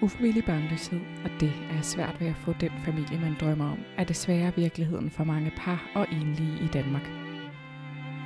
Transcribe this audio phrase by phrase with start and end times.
[0.00, 4.04] Ufrivillig børnløshed og det er svært ved at få den familie, man drømmer om, er
[4.04, 7.10] desværre virkeligheden for mange par og enlige i Danmark.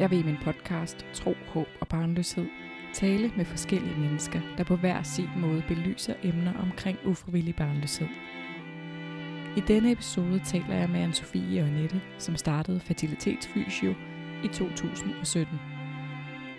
[0.00, 2.46] Jeg vil i min podcast Tro, Håb og Barnløshed
[2.94, 8.08] tale med forskellige mennesker, der på hver sin måde belyser emner omkring ufrivillig barnløshed.
[9.56, 13.94] I denne episode taler jeg med Anne-Sophie og Annette, som startede Fertilitetsfysio
[14.44, 15.60] i 2017.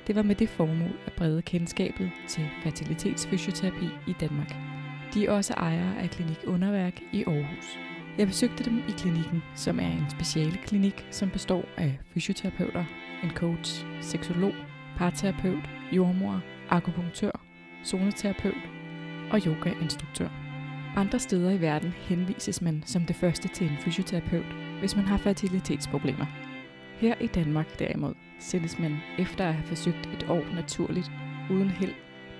[0.07, 4.70] Det var med det formål at brede kendskabet til fertilitetsfysioterapi i Danmark.
[5.13, 7.79] De er også ejere af Klinik Underværk i Aarhus.
[8.17, 12.85] Jeg besøgte dem i klinikken, som er en speciale klinik, som består af fysioterapeuter,
[13.23, 14.53] en coach, seksolog,
[14.97, 17.31] parterapeut, jordmor, akupunktør,
[17.85, 18.63] zoneterapeut
[19.31, 20.29] og yogainstruktør.
[20.95, 24.45] Andre steder i verden henvises man som det første til en fysioterapeut,
[24.79, 26.25] hvis man har fertilitetsproblemer.
[26.97, 31.11] Her i Danmark derimod sendes man efter at have forsøgt et år naturligt
[31.49, 31.93] uden held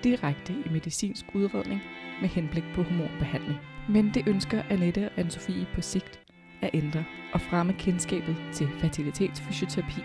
[0.04, 1.80] direkte i medicinsk udredning
[2.22, 3.58] med henblik på hormonbehandling.
[3.88, 6.20] Men det ønsker Annette og Anne-Sophie på sigt
[6.62, 10.02] at ændre og fremme kendskabet til fertilitetsfysioterapi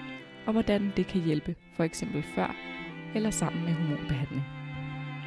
[0.47, 2.55] og hvordan det kan hjælpe for eksempel før
[3.15, 4.43] eller sammen med hormonbehandling.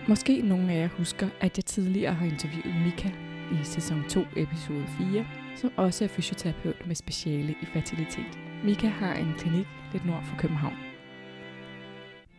[0.08, 3.08] Måske nogle af jer husker, at jeg tidligere har interviewet Mika
[3.52, 8.38] i sæson 2, episode 4, som også er fysioterapeut med speciale i fertilitet.
[8.64, 10.89] Mika har en klinik lidt nord for København.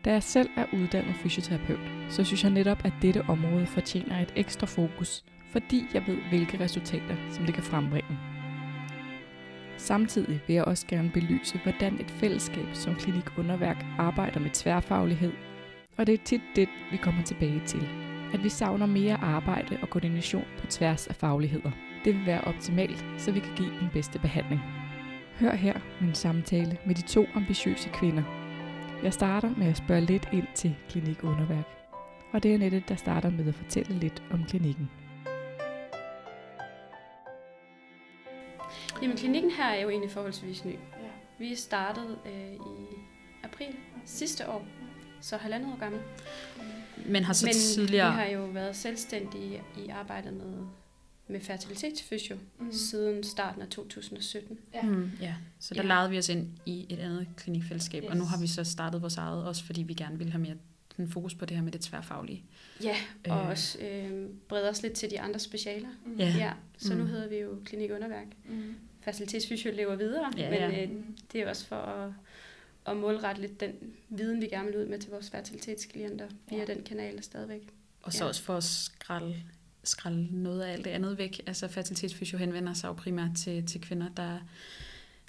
[0.06, 4.34] Da jeg selv er uddannet fysioterapeut, så synes jeg netop, at dette område fortjener et
[4.36, 8.18] ekstra fokus, fordi jeg ved, hvilke resultater, som det kan frembringe.
[9.78, 15.32] Samtidig vil jeg også gerne belyse, hvordan et fællesskab som Klinik Underværk arbejder med tværfaglighed,
[15.98, 17.90] og det er tit det, vi kommer tilbage til.
[18.34, 21.72] At vi savner mere arbejde og koordination på tværs af fagligheder.
[22.06, 24.62] Det vil være optimalt, så vi kan give den bedste behandling.
[25.40, 28.41] Hør her min samtale med de to ambitiøse kvinder.
[29.04, 31.66] Jeg starter med at spørge lidt ind til Klinik Underværk.
[32.34, 34.90] Og det er Nette, der starter med at fortælle lidt om klinikken.
[39.02, 40.72] Jamen, klinikken her er jo egentlig forholdsvis ny.
[40.72, 40.78] Ja.
[41.38, 42.88] Vi startede øh, i
[43.44, 43.76] april
[44.06, 44.66] sidste år,
[45.22, 46.02] så halvandet år gammel.
[47.06, 48.12] Men har så Men tidligere...
[48.12, 50.54] vi har jo været selvstændige i arbejdet med,
[51.32, 52.72] med fertilitetsfysio mm.
[52.72, 54.58] siden starten af 2017.
[54.74, 54.82] Ja.
[54.82, 55.88] Mm, ja, så der Ja.
[55.88, 58.10] lejede vi os ind i et andet klinikfællesskab, yes.
[58.10, 60.56] og nu har vi så startet vores eget, også fordi vi gerne vil have mere
[60.92, 62.44] sådan fokus på det her med det tværfaglige.
[62.84, 62.96] Ja,
[63.30, 63.50] og Øh.
[63.50, 65.88] også øh, breder os lidt til de andre specialer.
[66.06, 66.16] Mm.
[66.18, 66.34] Ja.
[66.38, 67.10] Ja, så nu Mm.
[67.10, 68.28] hedder vi jo Klinik Underværk.
[68.50, 68.76] Mm.
[69.02, 70.84] Fertilitetsfysio lever videre, Ja, men ja.
[70.84, 70.90] øh,
[71.34, 72.14] det er også for at,
[72.86, 73.74] at målrette lidt den
[74.10, 76.66] viden, vi gerne vil ud med til vores fertilitetsklienter via Ja.
[76.74, 77.62] den kanal stadigvæk.
[78.02, 78.28] Og så Ja.
[78.28, 79.36] også for at skralde,
[79.84, 81.42] skralde noget af alt det andet væk.
[81.48, 84.38] Altså fertilitetsfysio henvender sig jo primært til, til kvinder, der,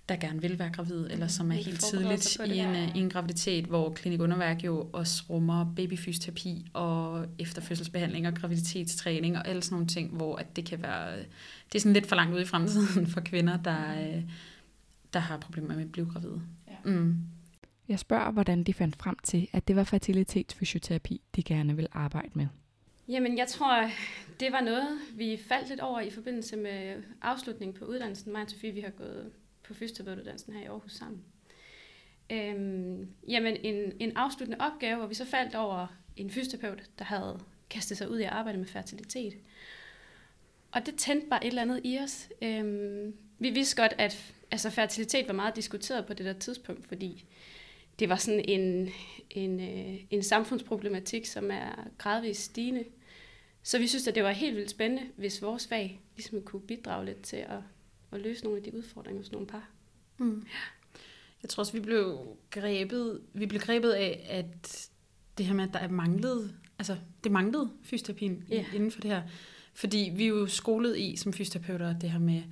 [0.09, 3.11] der gerne vil være gravid, eller som er helt tidligt i en, øh, i en
[3.11, 9.75] graviditet, hvor Klinik Underværk jo også rummer babyfysioterapi og efterfødselsbehandling og graviditetstræning og alle sådan
[9.75, 11.17] nogle ting, hvor at det kan være,
[11.73, 14.23] det er sådan lidt for langt ude i fremtiden for kvinder, der, øh,
[15.13, 16.43] der har problemer med at blive gravide.
[16.69, 16.91] Ja.
[16.91, 17.19] Mm.
[17.89, 22.31] Jeg spørger, hvordan de fandt frem til, at det var fertilitetsfysioterapi, de gerne vil arbejde
[22.35, 22.47] med.
[23.13, 23.91] Jamen, jeg tror,
[24.41, 28.33] det var noget, vi faldt lidt over i forbindelse med afslutningen på uddannelsen.
[28.33, 31.23] Mig og Sofie, vi har gået på fysioterapeutuddannelsen her i Aarhus sammen.
[32.31, 35.87] Øhm, jamen, en, en afsluttende opgave, hvor vi så faldt over
[36.17, 37.41] en fysioterapeut, der havde
[37.71, 39.35] kastet sig ud i at arbejde med fertilitet.
[40.73, 42.29] Og det tændte bare et eller andet i os.
[42.43, 47.25] Øhm, vi vidste godt, at altså, fertilitet var meget diskuteret på det der tidspunkt, fordi
[47.99, 48.89] det var sådan en,
[49.31, 52.85] en, øh, en samfundsproblematik, som er gradvist stigende.
[53.63, 57.05] Så vi synes, at det var helt vildt spændende, hvis vores fag ligesom kunne bidrage
[57.05, 57.59] lidt til at,
[58.13, 59.69] at løse nogle af de udfordringer hos nogle par.
[60.19, 60.47] Mm.
[61.43, 64.89] Jeg tror også, vi blev grebet, vi blev grebet af, at
[65.39, 68.65] det her med, at der er manglet, altså det manglede fysioterapien Ja.
[68.75, 69.23] inden for det her.
[69.75, 72.43] Fordi vi er jo skolet i som fysioterapeuter det her med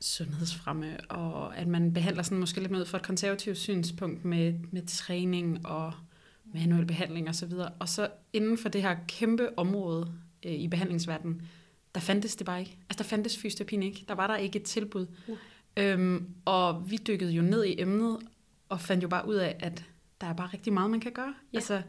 [0.00, 4.86] sundhedsfremme, og at man behandler sådan måske lidt med fra et konservativt synspunkt med, med
[4.86, 5.92] træning og
[6.44, 7.52] manuel behandling osv.
[7.52, 10.12] Og, og så inden for det her kæmpe område
[10.46, 11.42] øh, i behandlingsverdenen,
[11.94, 12.78] der fandtes det bare ikke.
[12.90, 14.04] Altså der fandtes fysioterapien ikke.
[14.08, 15.06] Der var der ikke et tilbud.
[15.28, 15.36] Nej.
[15.76, 18.18] Øhm, og vi dykkede jo ned i emnet,
[18.68, 19.84] og fandt jo bare ud af, at
[20.20, 21.34] der er bare rigtig meget, man kan gøre.
[21.52, 21.58] Ja.
[21.58, 21.82] Altså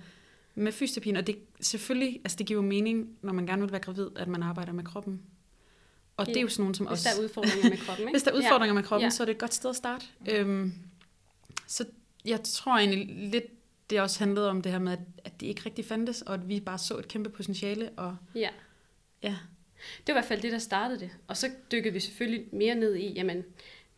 [0.56, 3.82] med fysioterapien, og det selvfølgelig, altså det giver jo mening, når man gerne vil være
[3.82, 5.22] gravid, at man arbejder med kroppen.
[6.18, 6.42] Og det er Ja.
[6.42, 7.04] jo sådan nogen som Hvis os.
[7.04, 8.12] der er udfordringer med kroppen, ikke?
[8.14, 9.10] Hvis der er udfordringer med kroppen, Ja.
[9.10, 10.06] så er det et godt sted at starte.
[10.32, 10.74] Øhm,
[11.68, 11.86] så
[12.26, 13.44] jeg tror egentlig lidt,
[13.90, 16.60] det også handlede om det her med, at, det ikke rigtig fandtes, og at vi
[16.60, 17.90] bare så et kæmpe potentiale.
[17.98, 18.40] Og Ja.
[18.40, 18.50] ja.
[19.24, 19.36] ja,
[20.08, 21.10] Det var i hvert fald det, der startede det.
[21.28, 23.44] Og så dykkede vi selvfølgelig mere ned i, jamen,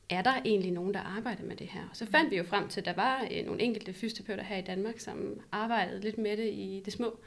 [0.09, 1.81] er der egentlig nogen, der arbejder med det her?
[1.89, 4.57] Og så fandt vi jo frem til, at der var øh, nogle enkelte fysioterapeuter her
[4.57, 7.19] i Danmark, som arbejdede lidt med det i det små.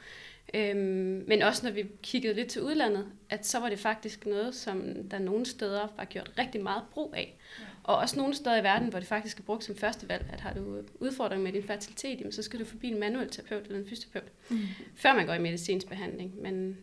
[0.53, 4.55] Øhm, men også når vi kiggede lidt til udlandet, at så var det faktisk noget,
[4.55, 7.37] som der nogle steder var gjort rigtig meget brug af.
[7.59, 7.65] Ja.
[7.85, 10.39] Og også nogle steder i verden, hvor det faktisk er brugt som første valg, at
[10.39, 13.87] har du udfordringer med din fertilitet, så skal du forbi en manuel terapeut eller en
[13.89, 14.57] fysioterapeut, mm.
[14.95, 16.41] før man går i medicinsk behandling.
[16.41, 16.77] Men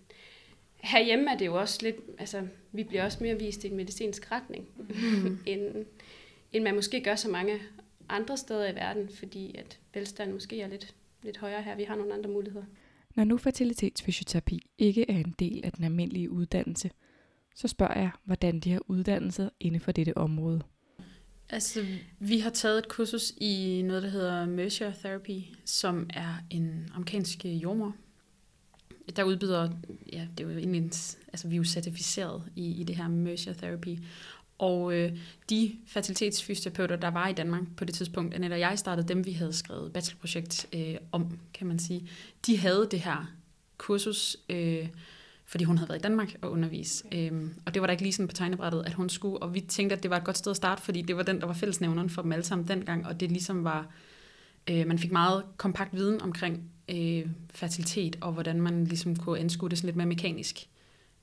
[0.76, 4.32] herhjemme er det jo også lidt, altså vi bliver også mere vist i en medicinsk
[4.32, 5.38] retning, mm.
[5.46, 5.86] end,
[6.52, 7.58] end man måske gør så mange
[8.08, 11.76] andre steder i verden, fordi at velstanden måske er lidt, lidt højere her.
[11.76, 12.64] Vi har nogle andre muligheder.
[13.14, 16.90] Når nu fertilitetsfysioterapi ikke er en del af den almindelige uddannelse,
[17.54, 20.62] så spørger jeg, hvordan de har uddannelser inden for dette område.
[21.52, 21.86] Altså,
[22.18, 27.44] vi har taget et kursus i noget, der hedder Mercer Therapy, som er en amerikansk
[27.44, 27.94] øh, jordmor,
[29.16, 29.70] der udbyder,
[30.12, 30.82] ja, det er jo egentlig,
[31.32, 33.98] altså vi er jo certificeret i, i det her Mercer Therapy,
[34.58, 35.18] og øh,
[35.50, 39.32] de fertilitetsfysioterapeuter, der var i Danmark på det tidspunkt, Annette og jeg startede dem, vi
[39.32, 42.08] havde skrevet bachelorprojekt øh, om, kan man sige,
[42.46, 43.34] de havde det her
[43.78, 44.88] kursus, øh,
[45.52, 47.04] fordi hun havde været i Danmark og undervise.
[47.12, 49.38] Øhm, og det var der ikke lige sådan på tegnebrættet, at hun skulle.
[49.38, 51.40] Og vi tænkte, at det var et godt sted at starte, fordi det var den,
[51.40, 53.06] der var fællesnævneren for dem alle sammen dengang.
[53.06, 53.86] Og det ligesom var,
[54.70, 59.68] øh, man fik meget kompakt viden omkring øh, fertilitet, og hvordan man ligesom kunne anskue
[59.68, 60.66] det sådan lidt mere mekanisk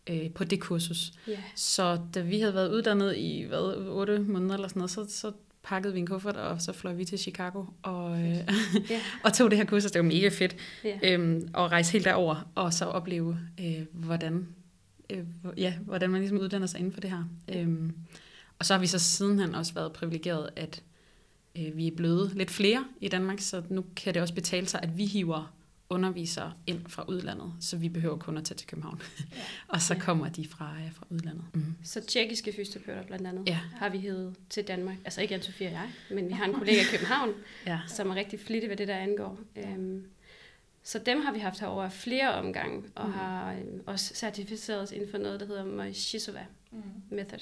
[0.10, 1.12] øh, på det kursus.
[1.30, 1.40] Yeah.
[1.56, 5.32] Så da vi havde været uddannet i hvad, 8 måneder eller sådan noget, så, så
[5.64, 9.02] pakkede vi en kuffert, og så fløj vi til Chicago og, øh, yeah.
[9.24, 9.92] og tog det her kursus.
[9.92, 11.00] Det var mega fedt yeah.
[11.04, 14.48] øhm, at rejse helt derover og så opleve, øh, hvordan,
[15.10, 15.24] øh,
[15.58, 17.24] ja, hvordan man ligesom uddanner sig inden for det her.
[17.56, 17.94] Øhm,
[18.60, 20.84] og så har vi så sidenhen også været privilegeret, at
[21.58, 24.80] øh, vi er blevet lidt flere i Danmark, så nu kan det også betale sig,
[24.84, 25.54] at vi hiver
[25.90, 29.02] undervisere ind fra udlandet, så vi behøver kun at tage til København.
[29.20, 29.42] Ja.
[29.74, 31.44] og så kommer de fra, ja, fra udlandet.
[31.54, 31.76] Mm.
[31.84, 33.60] Så tjekkiske fysioterapeuter blandt andet ja.
[33.76, 34.98] har vi hævet til Danmark.
[35.06, 37.34] Altså ikke Anne-Sophie og jeg, men vi har en kollega i København,
[37.66, 37.80] ja.
[37.88, 39.40] som er rigtig flittig ved det, der angår.
[39.56, 40.06] Um,
[40.84, 43.14] så dem har vi haft herover flere omgange, og mm.
[43.14, 46.82] har um, også certificeret os inden for noget, der hedder Moishizova mm.
[47.10, 47.40] Method.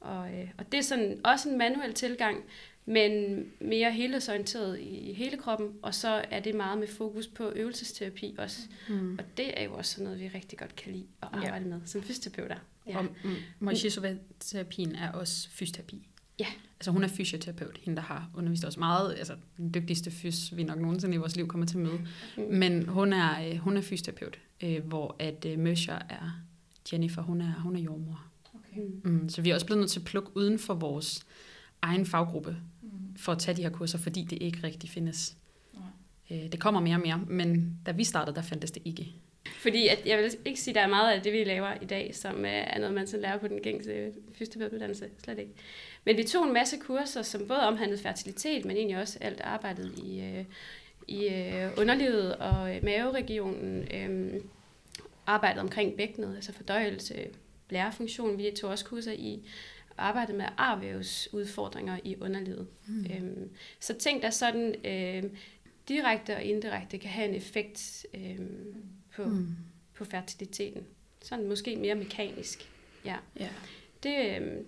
[0.00, 2.44] Og, øh, og det er sådan også en manuel tilgang,
[2.88, 8.34] men mere helhedsorienteret i hele kroppen, og så er det meget med fokus på øvelsesterapi
[8.38, 8.60] også.
[8.88, 9.18] Mm.
[9.18, 11.70] Og det er jo også noget, vi rigtig godt kan lide at arbejde ja.
[11.70, 12.56] med som fysioterapeuter.
[12.86, 12.98] Ja.
[12.98, 13.06] Og
[13.60, 16.08] Moishizova-terapien er også fysioterapi.
[16.38, 16.46] Ja.
[16.80, 20.62] Altså hun er fysioterapeut, hende der har undervist os meget, altså den dygtigste fys, vi
[20.62, 22.00] nok nogensinde i vores liv kommer til at møde.
[22.36, 22.42] Mm.
[22.42, 26.42] Men hun er, øh, hun er fysioterapeut, øh, hvor at uh, Mercer er
[26.92, 28.24] Jennifer, hun er, hun er jordmor.
[28.54, 28.82] Okay.
[29.04, 31.26] Mm, så vi er også blevet nødt til at plukke uden for vores
[31.82, 32.56] egen faggruppe
[33.18, 35.36] for at tage de her kurser, fordi det ikke rigtig findes.
[35.74, 36.38] Nej.
[36.38, 39.12] Øh, det kommer mere og mere, men da vi startede, der fandtes det ikke.
[39.56, 41.84] Fordi at, jeg vil ikke sige, at der er meget af det, vi laver i
[41.84, 45.08] dag, som er noget, man så lærer på den gængse fysioterapeutuddannelse.
[45.24, 45.52] Slet ikke.
[46.04, 49.98] Men vi tog en masse kurser, som både omhandlede fertilitet, men egentlig også alt arbejdet
[50.04, 50.44] i, øh,
[51.08, 53.88] i øh, underlivet og maveregionen.
[53.94, 54.40] Øh,
[55.26, 57.14] arbejdet omkring bækkenet, altså fordøjelse,
[57.68, 58.38] blærefunktion.
[58.38, 59.40] Vi tog også kurser i
[59.98, 62.66] arbejdet med arvævsudfordringer i underlivet.
[62.86, 63.06] Mm.
[63.16, 63.50] Øhm,
[63.80, 65.30] så ting, der sådan øh,
[65.88, 68.38] direkte og indirekte kan have en effekt øh,
[69.16, 69.48] på, mm.
[69.94, 70.82] på fertiliteten.
[71.22, 72.70] Sådan måske mere mekanisk.
[73.04, 73.16] Ja.
[73.40, 73.48] ja.
[74.02, 74.64] Det, øh,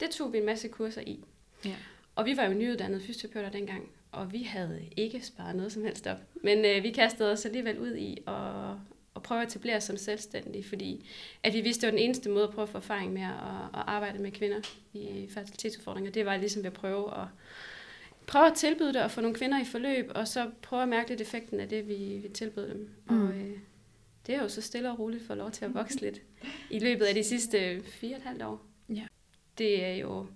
[0.00, 1.24] det tog vi en masse kurser i.
[1.64, 1.76] Ja.
[2.14, 6.06] Og vi var jo nyuddannede fysioterapeuter dengang, og vi havde ikke sparet noget som helst
[6.06, 6.18] op.
[6.42, 8.74] Men øh, vi kastede os alligevel ud i at,
[9.16, 11.08] at prøve at etablere os som selvstændige, fordi
[11.42, 13.28] at vi vidste, det var den eneste måde at prøve at få erfaring med at,
[13.74, 14.60] at arbejde med kvinder
[14.92, 16.10] i fertilitetsudfordringer.
[16.10, 17.26] Det var ligesom at prøve at,
[18.26, 21.08] prøve at tilbyde det og få nogle kvinder i forløb, og så prøve at mærke
[21.08, 22.90] lidt effekten af det, vi, vi tilbød dem.
[23.10, 23.22] Mm.
[23.22, 23.58] Og øh,
[24.26, 26.20] det er jo så stille og roligt for lov til at vokse lidt
[26.70, 28.66] i løbet af de sidste fire og et halvt år.
[28.88, 29.06] Ja.
[29.58, 30.26] Det er jo...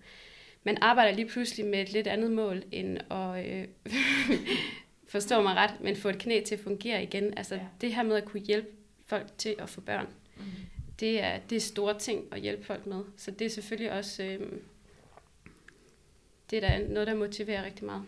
[0.66, 3.68] Man arbejder lige pludselig med et lidt andet mål, end at øh,
[5.14, 7.38] forstå mig ret, men få et knæ til at fungere igen.
[7.38, 7.66] Altså ja.
[7.80, 8.68] det her med at kunne hjælpe
[9.06, 10.06] folk til at få børn,
[10.36, 10.44] mm.
[11.00, 13.04] det, er, det er store ting at hjælpe folk med.
[13.16, 14.40] Så det er selvfølgelig også øh,
[16.50, 18.02] det er der noget, der motiverer rigtig meget.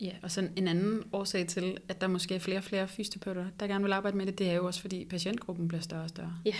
[0.00, 3.46] Ja, og så en anden årsag til, at der måske er flere og flere fysioterapeuter,
[3.60, 6.08] der gerne vil arbejde med det, det er jo også, fordi patientgruppen bliver større og
[6.08, 6.36] større.
[6.44, 6.54] Ja.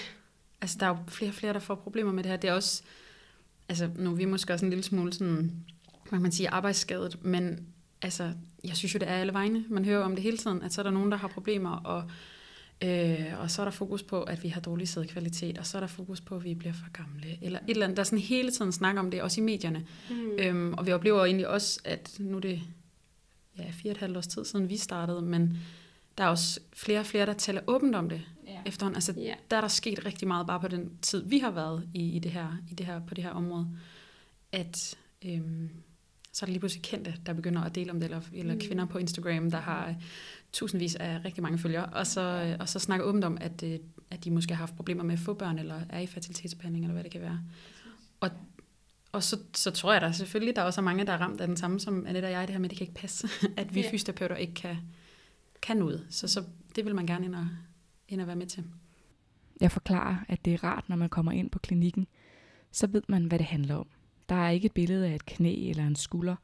[0.60, 2.36] Altså, der er jo flere og flere, der får problemer med det her.
[2.36, 2.82] Det er også,
[3.68, 5.52] altså, nu er vi måske også en lille smule sådan,
[6.10, 7.66] man kan sige, arbejdsskadet, men
[8.02, 8.32] altså,
[8.64, 9.64] jeg synes jo, det er alle vegne.
[9.68, 12.04] Man hører om det hele tiden, at så er der nogen, der har problemer, og,
[12.82, 15.80] øh, og så er der fokus på, at vi har dårlig sædkvalitet, og så er
[15.80, 17.96] der fokus på, at vi bliver for gamle, eller et eller andet.
[17.96, 19.86] Der er sådan hele tiden snak om det, også i medierne.
[20.10, 20.30] Mm.
[20.38, 22.62] Øhm, og vi oplever egentlig også, at nu er det
[23.58, 25.58] ja, fire og et halvt års tid siden, vi startede, men
[26.18, 28.58] der er også flere og flere, der taler åbent om det yeah.
[28.66, 28.96] efterhånden.
[28.96, 29.36] Altså, yeah.
[29.50, 32.18] der er der sket rigtig meget bare på den tid, vi har været i, i,
[32.18, 33.68] det, her, i det her, på det her område.
[34.52, 35.70] At øhm,
[36.34, 38.60] så er der lige pludselig kendte, der begynder at dele om det, eller, eller Mm.
[38.60, 39.94] kvinder på Instagram, der har
[40.52, 43.78] tusindvis af rigtig mange følgere, og så, øh, og så snakker åbent om, at, øh,
[44.10, 46.92] at de måske har haft problemer med at få børn, eller er i fertilitetsbehandling, eller
[46.92, 47.40] hvad det kan være.
[48.20, 48.30] Og,
[49.12, 51.46] og så, så tror jeg da selvfølgelig, der også er mange, der er ramt af
[51.46, 53.74] den samme som Annette og jeg, det her med, at det kan ikke passe, at
[53.74, 53.90] vi Ja.
[53.90, 54.76] fysioterapeuter ikke kan,
[55.62, 56.06] kan noget.
[56.10, 56.44] Så, så
[56.76, 57.46] det vil man gerne ind og,
[58.08, 58.64] ind og være med til.
[59.60, 62.06] Jeg forklarer, at det er rart, når man kommer ind på klinikken,
[62.72, 63.86] så ved man, hvad det handler om.
[64.28, 66.36] Der er ikke et billede af et knæ eller en skulder.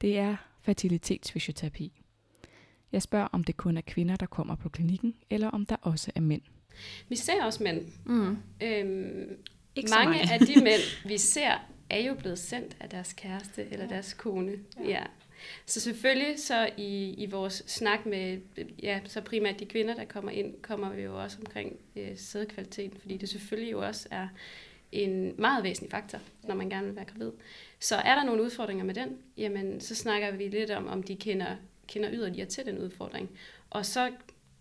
[0.00, 1.92] Det er fertilitetsfysioterapi.
[2.92, 6.12] Jeg spørger, om det kun er kvinder, der kommer på klinikken, eller om der også
[6.14, 6.42] er mænd.
[7.08, 7.86] Vi ser også mænd.
[8.04, 8.36] Mm.
[8.62, 9.36] Øhm,
[9.76, 11.52] Ikke mange, af de mænd, vi ser,
[11.90, 13.94] er jo blevet sendt af deres kæreste eller Ja.
[13.94, 14.52] deres kone.
[14.78, 14.82] Ja.
[14.84, 14.88] Ja.
[14.90, 15.02] ja.
[15.66, 18.38] Så selvfølgelig så i, i vores snak med,
[18.82, 23.00] ja, så primært de kvinder, der kommer ind, kommer vi jo også omkring øh, sædkvaliteten,
[23.00, 24.28] fordi det selvfølgelig jo også er
[24.92, 27.32] en meget væsentlig faktor, når man gerne vil være gravid.
[27.80, 31.16] Så er der nogle udfordringer med den, jamen så snakker vi lidt om, om de
[31.16, 33.30] kender, kender yderligere til den udfordring.
[33.70, 34.12] Og så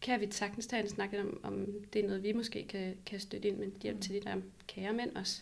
[0.01, 3.19] kan vi sagtens tage en snak om, om det er noget, vi måske kan, kan
[3.19, 4.35] støtte ind med hjælp til de der
[4.67, 5.41] kære mænd også.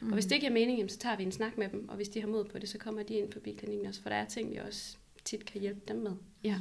[0.00, 0.08] Mm.
[0.08, 2.08] Og hvis det giver mening, jamen, så tager vi en snak med dem, og hvis
[2.08, 4.24] de har mod på det, så kommer de ind forbi klinikken også, for der er
[4.24, 6.12] ting, vi også tit kan hjælpe dem med.
[6.44, 6.58] Ja.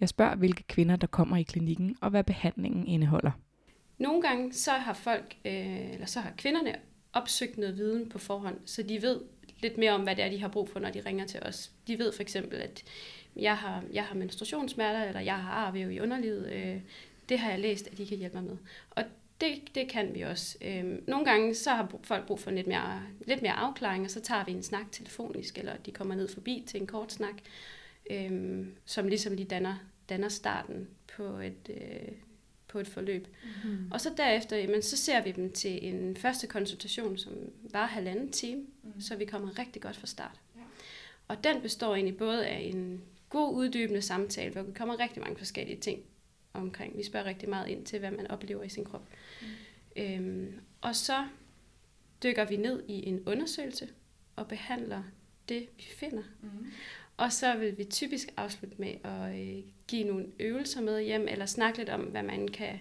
[0.00, 3.30] Jeg spørger, hvilke kvinder, der kommer i klinikken, og hvad behandlingen indeholder.
[3.98, 6.74] Nogle gange så har folk, øh, eller så har kvinderne
[7.12, 9.20] opsøgt noget viden på forhånd, så de ved
[9.62, 11.70] lidt mere om, hvad det er, de har brug for, når de ringer til os.
[11.86, 12.84] De ved for eksempel, at
[13.36, 16.52] jeg har, jeg har menstruationssmerter, eller jeg har arvæv i underlivet.
[16.52, 16.80] Øh,
[17.28, 18.56] det har jeg læst, at de kan hjælpe mig med.
[18.90, 19.04] Og
[19.40, 20.58] det, det kan vi også.
[20.60, 24.20] Øhm, nogle gange så har folk brug for lidt mere, lidt mere afklaring, og så
[24.20, 27.34] tager vi en snak telefonisk, eller de kommer ned forbi til en kort snak,
[28.10, 29.74] øhm, som ligesom lige danner,
[30.08, 32.12] danner starten på et, øh,
[32.68, 33.28] på et forløb.
[33.64, 33.90] Mm.
[33.90, 37.32] Og så derefter, jamen, så ser vi dem til en første konsultation, som
[37.72, 39.00] var halvanden time, mm.
[39.00, 40.40] så vi kommer rigtig godt fra start.
[40.56, 40.60] Ja.
[41.28, 45.38] Og den består egentlig både af en god uddybende samtale, hvor vi kommer rigtig mange
[45.38, 46.02] forskellige ting
[46.52, 46.96] omkring.
[46.96, 49.08] Vi spørger rigtig meget ind til, hvad man oplever i sin krop.
[49.40, 49.46] Mm.
[50.02, 51.24] Øhm, og så
[52.22, 53.88] dykker vi ned i en undersøgelse
[54.36, 55.02] og behandler
[55.48, 56.22] det, vi finder.
[56.42, 56.66] Mm.
[57.16, 61.46] Og så vil vi typisk afslutte med at øh, give nogle øvelser med hjem, eller
[61.46, 62.80] snakke lidt om, hvad man kan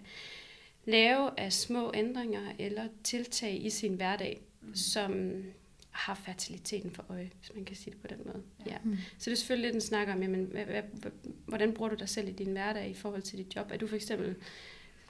[0.86, 4.76] lave af små ændringer eller tiltag i sin hverdag, mm.
[4.76, 5.44] som
[5.92, 8.44] har fertiliteten for øje, hvis man kan sige det på den måde.
[8.66, 8.72] Ja.
[8.72, 8.78] Ja.
[8.84, 8.98] Mm.
[9.18, 11.12] Så det er selvfølgelig lidt en snak om, jamen, hvad, hvad, hvad,
[11.46, 13.72] hvordan bruger du dig selv i din hverdag i forhold til dit job?
[13.72, 14.36] Er du for eksempel,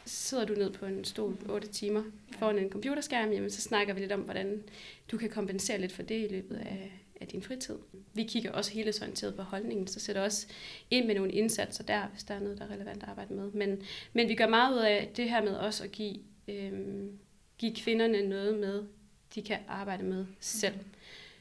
[0.05, 2.03] sidder du ned på en stol 8 timer
[2.39, 4.63] foran en computerskærm, jamen, så snakker vi lidt om, hvordan
[5.11, 7.75] du kan kompensere lidt for det i løbet af, af din fritid.
[8.13, 10.47] Vi kigger også helhedsorienteret på holdningen, så sætter også
[10.91, 13.51] ind med nogle indsatser der, hvis der er noget, der er relevant at arbejde med.
[13.51, 13.81] Men,
[14.13, 16.17] men vi gør meget ud af det her med også at give,
[16.47, 17.19] øhm,
[17.57, 18.83] give kvinderne noget med,
[19.35, 20.75] de kan arbejde med selv.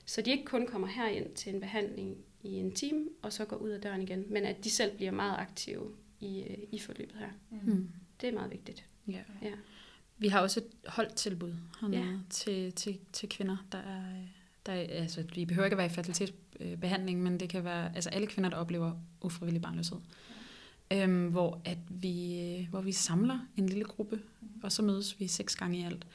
[0.07, 3.57] Så de ikke kun kommer herind til en behandling i en time, og så går
[3.57, 5.90] ud af døren igen, men at de selv bliver meget aktive
[6.21, 7.31] i, øh, i forløbet her.
[7.50, 7.90] Mm.
[8.21, 8.85] Det er meget vigtigt.
[9.09, 9.21] Ja.
[9.43, 9.52] Ja.
[10.19, 12.07] Vi har også et holdtilbud hernede Ja.
[12.07, 12.19] ja.
[12.31, 14.02] til, til, til kvinder, der er,
[14.66, 18.26] der altså vi behøver ikke at være i fertilitetsbehandling, men det kan være altså alle
[18.26, 19.99] kvinder, der oplever ufrivillig barnløshed.
[20.92, 24.21] Øhm, hvor, at vi, øh, hvor vi samler en lille gruppe,
[24.62, 26.06] og så mødes vi seks gange i alt.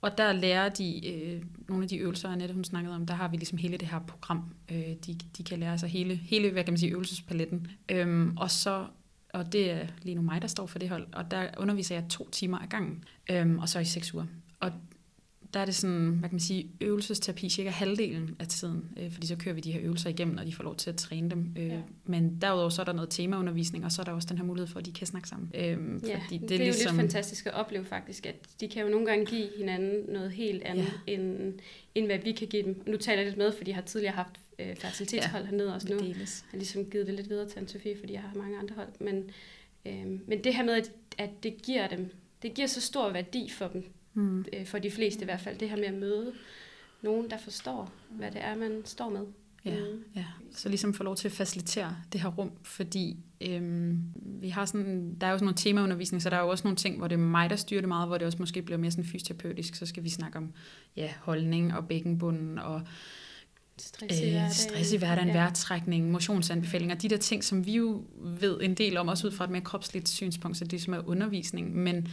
[0.00, 3.28] Og der lærer de øh, nogle af de øvelser, Annette hun snakkede om, der har
[3.28, 4.54] vi ligesom hele det her program.
[4.70, 7.66] Øh, de, de kan lære sig hele, hele hvad kan man sige, øvelsespaletten.
[7.88, 8.86] Øhm, og så
[9.36, 12.04] og det er lige nu mig, der står for det hold, og der underviser jeg
[12.08, 14.24] to timer ad gangen, øhm, og så i seks uger.
[14.60, 14.72] Og
[15.56, 19.26] der er det sådan, hvad kan man sige, øvelsesterapi cirka halvdelen af tiden, øh, fordi
[19.26, 21.54] så kører vi de her øvelser igennem, og de får lov til at træne dem.
[21.58, 21.80] Øh, ja.
[22.04, 24.66] Men derudover så er der noget temaundervisning, og så er der også den her mulighed
[24.66, 25.50] for, at de kan snakke sammen.
[25.54, 28.82] Øhm, Ja, fordi det, det er jo lidt fantastisk at opleve faktisk, at de kan
[28.82, 31.12] jo nogle gange give hinanden noget helt andet, ja.
[31.12, 31.54] end,
[31.94, 32.82] end hvad vi kan give dem.
[32.86, 35.88] Nu taler jeg lidt med, fordi jeg har tidligere haft øh, fertilitetshold ja, hernede også
[35.90, 35.98] nu.
[35.98, 36.44] Deles.
[36.46, 38.88] Jeg har ligesom givet det lidt videre til Anne-Sophie, fordi jeg har mange andre hold.
[39.00, 39.30] Men,
[39.86, 42.10] øh, men det her med, at, at det giver dem,
[42.42, 43.84] det giver så stor værdi for dem,
[44.16, 44.44] Mm.
[44.52, 46.32] øh, for de fleste i hvert fald, det her med at møde
[47.02, 49.20] nogen, der forstår, hvad det er, man står med.
[49.64, 50.04] Ja, Mm.
[50.16, 50.24] ja.
[50.52, 55.14] Så ligesom få lov til at facilitere det her rum, fordi øhm, vi har sådan,
[55.20, 57.14] der er jo sådan noget temaundervisning, så der er jo også nogle ting, hvor det
[57.14, 59.86] er mig, der styrer det meget, hvor det også måske bliver mere sådan fysioterapeutisk, så
[59.86, 60.52] skal vi snakke om
[60.96, 62.82] ja, holdning og bækkenbunden og
[63.78, 64.52] Stress i øh, hverdagen.
[64.52, 65.34] stress i hverdagen, Ja.
[65.34, 69.44] vejrtrækning, motionsanbefalinger, de der ting, som vi jo ved en del om, også ud fra
[69.44, 72.08] et mere kropsligt synspunkt, så det som er undervisning, men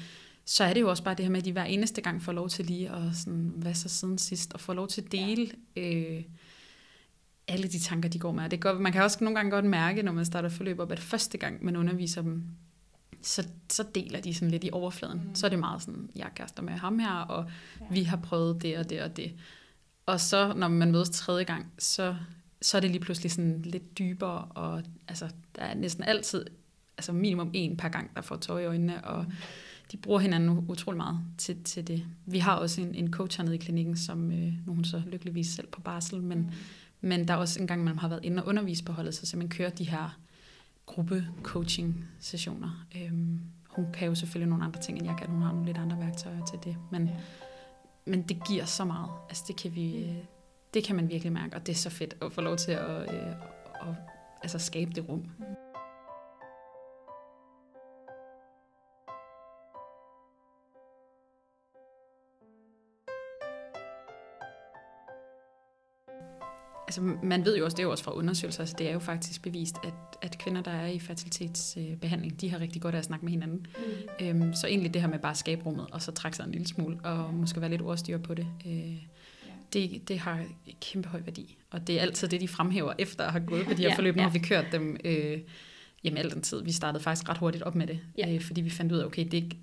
[0.46, 2.32] så er det jo også bare det her med, at de hver eneste gang får
[2.32, 5.52] lov til lige at sådan, hvad så siden sidst, og få lov til at dele
[5.76, 6.24] øh,
[7.48, 8.44] alle de tanker, de går med.
[8.44, 10.92] Og Det godt, man kan også nogle gange godt mærke, når man starter forløb op,
[10.92, 12.44] at første gang man underviser dem,
[13.22, 15.22] så, så deler de sådan lidt i overfladen.
[15.28, 15.36] Mm.
[15.36, 17.50] Så er det meget sådan, jeg er kærester med ham her, og
[17.82, 17.86] ja.
[17.92, 19.34] vi har prøvet det og det og det.
[20.06, 22.16] Og så, når man mødes tredje gang, så
[22.64, 26.46] så er det lige pludselig sådan lidt dybere, og altså, der er næsten altid
[26.98, 29.26] altså minimum en par gang, der får tøj i øjnene, og
[29.92, 32.06] de bruger hinanden utrolig meget til, til det.
[32.26, 35.48] Vi har også en, en coach hernede i klinikken, som øh, nu hun så lykkeligvis
[35.48, 36.52] selv på barsel, men, mm.
[37.02, 39.38] men der er også en gang, man har været inde og undervise på holdet, så
[39.38, 40.20] man kører de her
[40.86, 42.86] gruppe coaching sessioner.
[42.98, 45.28] Øhm, hun kan jo selvfølgelig nogle andre ting, end jeg kan.
[45.28, 47.14] Hun har nogle lidt andre værktøjer til det, men, ja.
[48.06, 49.10] men det giver så meget.
[49.30, 50.14] Altså det kan vi,
[50.74, 53.02] det kan man virkelig mærke, og det er så fedt at få lov til at,
[53.02, 53.36] øh, at,
[53.82, 53.96] at
[54.42, 55.20] altså skabe det rum.
[55.40, 55.46] Mm.
[66.98, 69.00] Altså man ved jo også, det er jo også fra undersøgelser, altså det er jo
[69.00, 73.06] faktisk bevist, at, at kvinder, der er i fertilitetsbehandling, de har rigtig godt af at
[73.06, 73.68] snakke med hinanden.
[73.78, 74.26] Mm.
[74.26, 76.52] Øhm, så egentlig det her med bare at skabe rummet, og så trække sig en
[76.52, 78.96] lille smule, og måske være lidt ordstyr på det, øh,
[79.74, 80.46] det, det har
[80.82, 81.58] kæmpe høj værdi.
[81.72, 83.96] Og det er altid det, de fremhæver efter at have gået på de her ja,
[83.96, 84.30] forløb, når ja.
[84.30, 85.40] vi kørt dem øh,
[86.04, 86.64] jamen al den tid.
[86.64, 88.34] Vi startede faktisk ret hurtigt op med det, ja.
[88.34, 89.54] øh, fordi vi fandt ud af, okay, det,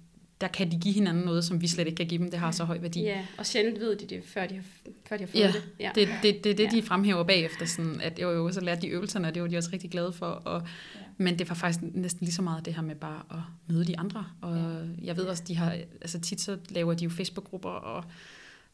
[0.41, 2.31] der kan de give hinanden noget, som vi slet ikke kan give dem.
[2.31, 3.03] Det har så høj værdi.
[3.03, 4.63] Ja, og sjældent ved de det, før de har,
[5.09, 5.63] før de har fået ja, det.
[5.81, 6.71] Ja, det er det, det, det, ja.
[6.71, 7.67] de fremhæver bagefter.
[7.67, 10.13] Sådan, at jo, jo, så lærte de øvelserne, og det var de også rigtig glade
[10.13, 10.27] for.
[10.27, 10.63] Og,
[10.95, 11.01] ja.
[11.17, 13.99] Men det var faktisk næsten lige så meget det her med bare at møde de
[13.99, 14.27] andre.
[14.41, 15.05] Og ja.
[15.07, 18.05] jeg ved også, de har, altså tit så laver de jo Facebook-grupper og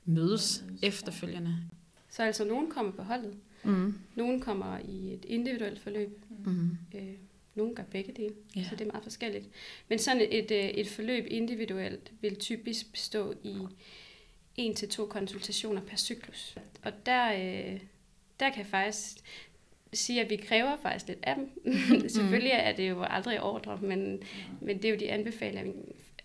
[0.04, 1.56] mødes ja, efterfølgende.
[2.11, 3.35] Så altså, nogen kommer på holdet.
[3.64, 3.99] Mm.
[4.14, 6.25] Nogen kommer i et individuelt forløb.
[6.44, 6.78] Mm.
[6.94, 7.02] Øh,
[7.56, 8.64] nogle gør begge dele, ja.
[8.64, 9.48] så det er meget forskelligt.
[9.88, 13.56] Men sådan et, et, øh, et forløb individuelt vil typisk bestå i
[14.56, 16.56] en til to konsultationer per cyklus.
[16.82, 17.80] Og der, øh,
[18.40, 19.16] der kan jeg faktisk
[19.92, 21.50] sige, at vi kræver faktisk lidt af dem.
[22.08, 24.22] Selvfølgelig er det jo aldrig ordre, men, ja.
[24.60, 25.72] men det er jo de anbefalinger,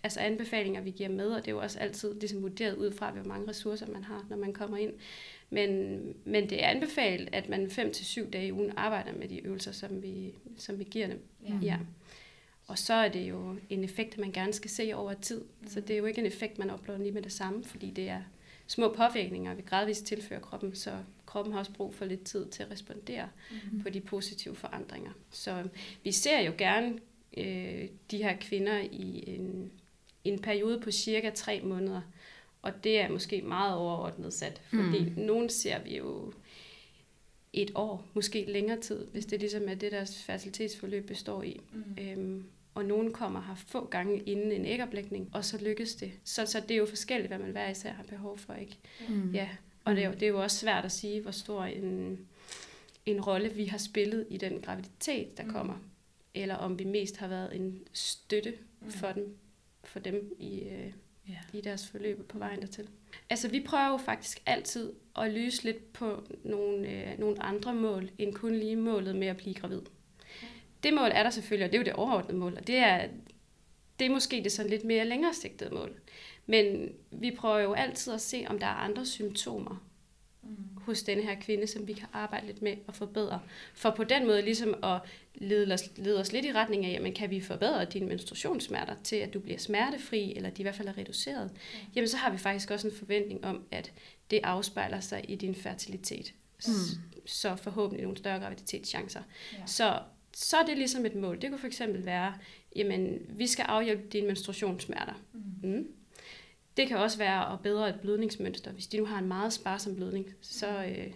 [0.02, 3.10] altså anbefalinger, vi giver med, og det er jo også altid ligesom vurderet ud fra,
[3.10, 4.92] hvor mange ressourcer man har, når man kommer ind.
[5.52, 9.28] Men, men det er anbefalet, at man 5 til syv dage i ugen arbejder med
[9.28, 11.20] de øvelser, som vi, som vi giver dem.
[11.48, 11.54] Ja.
[11.62, 11.78] ja.
[12.66, 15.44] Og så er det jo en effekt, man gerne skal se over tid.
[15.60, 15.68] Mm.
[15.68, 18.08] Så det er jo ikke en effekt, man oplever lige med det samme, fordi det
[18.08, 18.22] er
[18.66, 20.92] små påvirkninger, vi gradvist tilfører kroppen, så
[21.26, 23.28] kroppen har også brug for lidt tid til at respondere
[23.72, 23.82] mm.
[23.82, 25.10] på de positive forandringer.
[25.30, 25.68] Så
[26.04, 26.98] vi ser jo gerne
[27.36, 29.72] øh, de her kvinder i en,
[30.24, 32.00] en periode på cirka tre måneder,
[32.62, 35.12] og det er måske meget overordnet sat, fordi mm.
[35.16, 36.32] nogen ser vi jo
[37.52, 41.60] et år, måske længere tid, hvis det ligesom er det, deres fertilitetsforløb består i.
[41.72, 42.02] Mm.
[42.02, 42.44] Øhm,
[42.74, 46.12] og nogen kommer her få gange inden en ægoplægning, og så lykkes det.
[46.24, 48.54] Så, så det er jo forskelligt, hvad man hver især har behov for.
[48.54, 48.78] ikke.
[49.08, 49.30] Mm.
[49.30, 49.48] Ja,
[49.84, 52.18] og det er, jo, det er jo også svært at sige, hvor stor en,
[53.06, 55.50] en rolle vi har spillet i den graviditet, der mm.
[55.50, 55.74] kommer.
[56.34, 58.90] Eller om vi mest har været en støtte mm.
[58.90, 59.36] for dem,
[59.84, 60.92] for dem i, øh,
[61.28, 61.38] ja.
[61.52, 62.88] i deres forløb på vejen dertil.
[63.30, 68.10] Altså, vi prøver jo faktisk altid at lyse lidt på nogle, øh, nogle andre mål,
[68.18, 69.80] end kun lige målet med at blive gravid.
[70.82, 73.08] Det mål er der selvfølgelig, og det er jo det overordnede mål, og det er,
[73.98, 76.00] det er måske det sådan lidt mere længere sigtede mål.
[76.46, 79.82] Men vi prøver jo altid at se, om der er andre symptomer.
[80.86, 83.40] Hos denne her kvinde, som vi kan arbejde lidt med at forbedre.
[83.74, 85.00] For på den måde ligesom at
[85.34, 89.16] lede os, lede os lidt i retning af, jamen kan vi forbedre dine menstruationssmerter til,
[89.16, 91.50] at du bliver smertefri, eller de i hvert fald er reduceret,
[91.96, 93.92] jamen så har vi faktisk også en forventning om, at
[94.30, 96.34] det afspejler sig i din fertilitet.
[96.66, 96.72] Mm.
[97.26, 99.22] Så forhåbentlig nogle større graviditetschancer.
[99.52, 99.66] Ja.
[99.66, 99.98] Så,
[100.32, 101.40] så er det ligesom et mål.
[101.40, 102.34] Det kunne for eksempel være,
[102.76, 105.14] jamen vi skal afhjælpe dine menstruationssmerter.
[105.32, 105.68] Mm.
[105.70, 105.86] Mm
[106.76, 108.72] det kan også være at bedre et blødningsmønster.
[108.72, 111.12] Hvis de nu har en meget sparsom blødning, så øh,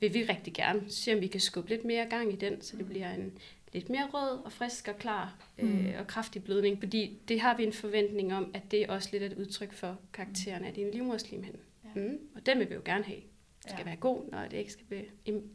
[0.00, 2.76] vil vi rigtig gerne se, om vi kan skubbe lidt mere gang i den, så
[2.76, 3.38] det bliver en
[3.72, 5.92] lidt mere rød og frisk og klar øh, mm.
[5.98, 9.22] og kraftig blødning, fordi det har vi en forventning om, at det er også lidt
[9.22, 11.58] et udtryk for karakteren af din livmoderslimhinde.
[11.84, 12.00] Ja.
[12.00, 12.18] Mm.
[12.34, 13.20] Og den vil vi jo gerne have.
[13.62, 13.84] Det skal ja.
[13.84, 15.06] være god, når det ikke skal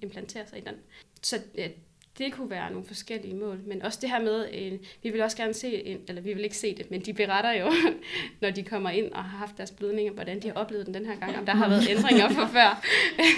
[0.02, 0.76] implantere sig i den.
[1.22, 1.70] Så ja,
[2.20, 5.38] det kunne være nogle forskellige mål, men også det her med, øh, vi vil også
[5.38, 7.72] gerne se, en, eller vi vil ikke se det, men de beretter jo,
[8.42, 11.06] når de kommer ind og har haft deres blødninger, hvordan de har oplevet den den
[11.06, 12.86] her gang, om der har været ændringer fra før.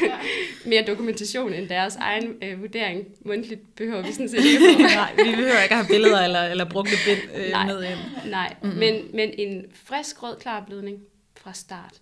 [0.70, 3.08] Mere dokumentation end deres egen øh, vurdering.
[3.26, 6.70] Mundtligt behøver vi sådan set ikke Nej, vi behøver ikke at have billeder eller, eller
[6.70, 8.30] brugte bind øh, nej, med ind.
[8.30, 8.80] Nej, mm-hmm.
[8.80, 11.00] men, men en frisk, rød, klar blødning
[11.38, 11.94] fra start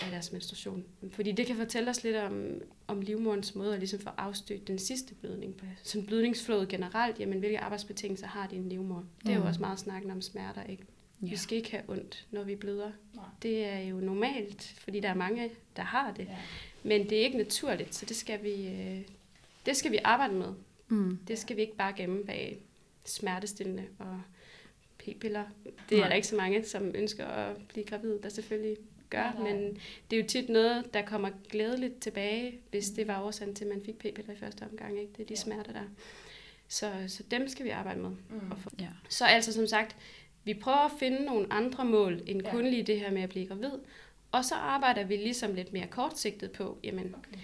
[0.00, 0.84] af deres menstruation.
[1.10, 4.78] Fordi det kan fortælle os lidt om, om livmorens måde at ligesom få afstødt den
[4.78, 5.56] sidste blødning.
[5.56, 5.64] På.
[5.82, 9.04] Sådan blødningsflådet generelt, jamen hvilke arbejdsbetingelser har din livmor?
[9.22, 9.46] Det er jo mm.
[9.46, 10.84] også meget snakken om smerter, ikke?
[11.22, 11.26] Ja.
[11.28, 12.90] Vi skal ikke have ondt, når vi bløder.
[13.14, 13.24] Nej.
[13.42, 16.24] Det er jo normalt, fordi der er mange, der har det.
[16.24, 16.36] Ja.
[16.82, 19.00] Men det er ikke naturligt, så det skal vi, øh,
[19.66, 20.52] det skal vi arbejde med.
[20.88, 21.18] Mm.
[21.28, 22.58] Det skal vi ikke bare gemme bag
[23.04, 24.20] smertestillende og
[24.98, 25.44] p-piller.
[25.88, 26.08] Det er Nej.
[26.08, 28.76] der ikke så mange, som ønsker at blive gravid, der selvfølgelig
[29.14, 29.78] gør, Nej, men
[30.10, 33.70] det er jo tit noget, der kommer glædeligt tilbage, hvis det var årsagen til, at
[33.70, 35.00] man fik p-piller i første omgang.
[35.00, 35.12] Ikke?
[35.12, 35.40] Det er de Ja.
[35.40, 35.82] smerter der.
[36.68, 38.10] Så, så dem skal vi arbejde med.
[38.10, 38.50] Mm.
[38.50, 38.70] Og få.
[38.80, 38.88] Ja.
[39.08, 39.96] Så altså som sagt,
[40.44, 42.50] vi prøver at finde nogle andre mål, end Ja.
[42.50, 43.70] kun lige det her med at blive gravid.
[44.32, 47.38] Og så arbejder vi ligesom lidt mere kortsigtet på, jamen, Okay.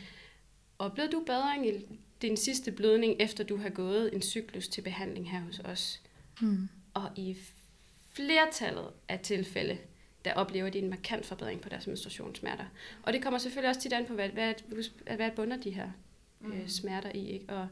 [0.79, 1.73] oplevede du bedring i
[2.23, 6.01] din sidste blødning, efter du har gået en cyklus til behandling her hos os?
[6.41, 6.69] Mm.
[6.95, 7.37] Og i
[8.13, 9.79] flertallet af tilfælde,
[10.25, 12.65] der oplever de en markant forbedring på deres menstruationssmerter.
[13.03, 14.55] Og det kommer selvfølgelig også tit an på, hvad, hvad,
[15.17, 15.91] hvad bunder de her
[16.41, 16.53] Mm.
[16.53, 17.31] øh, smerter i.
[17.31, 17.53] Ikke?
[17.53, 17.69] Og,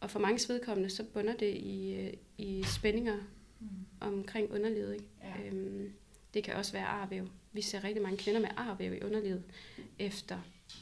[0.00, 3.16] og for mange vedkommende, så bunder det i, øh, i spændinger
[3.60, 3.66] Mm.
[4.00, 4.92] omkring underlivet.
[4.94, 5.06] Ikke?
[5.22, 5.46] Ja.
[5.46, 5.92] Øhm,
[6.34, 7.28] det kan også være arvæv.
[7.52, 9.42] Vi ser rigtig mange kvinder med arvæv i underlivet
[9.98, 10.38] efter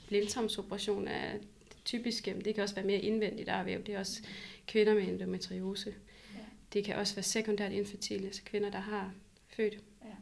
[0.08, 1.38] blindtarmsoperation er
[2.26, 3.82] men Det kan også være mere indvendigt arvæv.
[3.82, 4.22] Det er også
[4.66, 5.94] kvinder med endometriose.
[6.34, 6.40] Ja.
[6.72, 9.12] Det kan også være sekundært infertile, altså kvinder, der har
[9.56, 9.78] født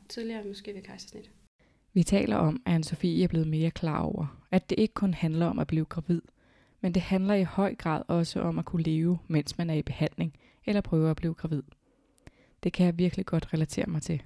[0.09, 1.31] tidligere, måske ved kejsersnit.
[1.93, 5.47] Vi taler om, at Anne-Sophie er blevet mere klar over, at det ikke kun handler
[5.47, 6.23] om at blive gravid,
[6.81, 9.83] men det handler i høj grad også om at kunne leve, mens man er i
[9.83, 10.35] behandling
[10.67, 11.63] eller prøver at blive gravid.
[12.63, 14.23] Det kan jeg virkelig godt relatere mig til.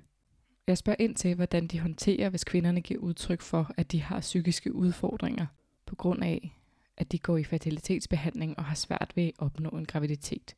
[0.67, 4.21] Jeg spørger ind til, hvordan de håndterer, hvis kvinderne giver udtryk for, at de har
[4.21, 5.47] psykiske udfordringer
[5.87, 6.57] på grund af,
[6.97, 10.55] at de går i fertilitetsbehandling og har svært ved at opnå en graviditet.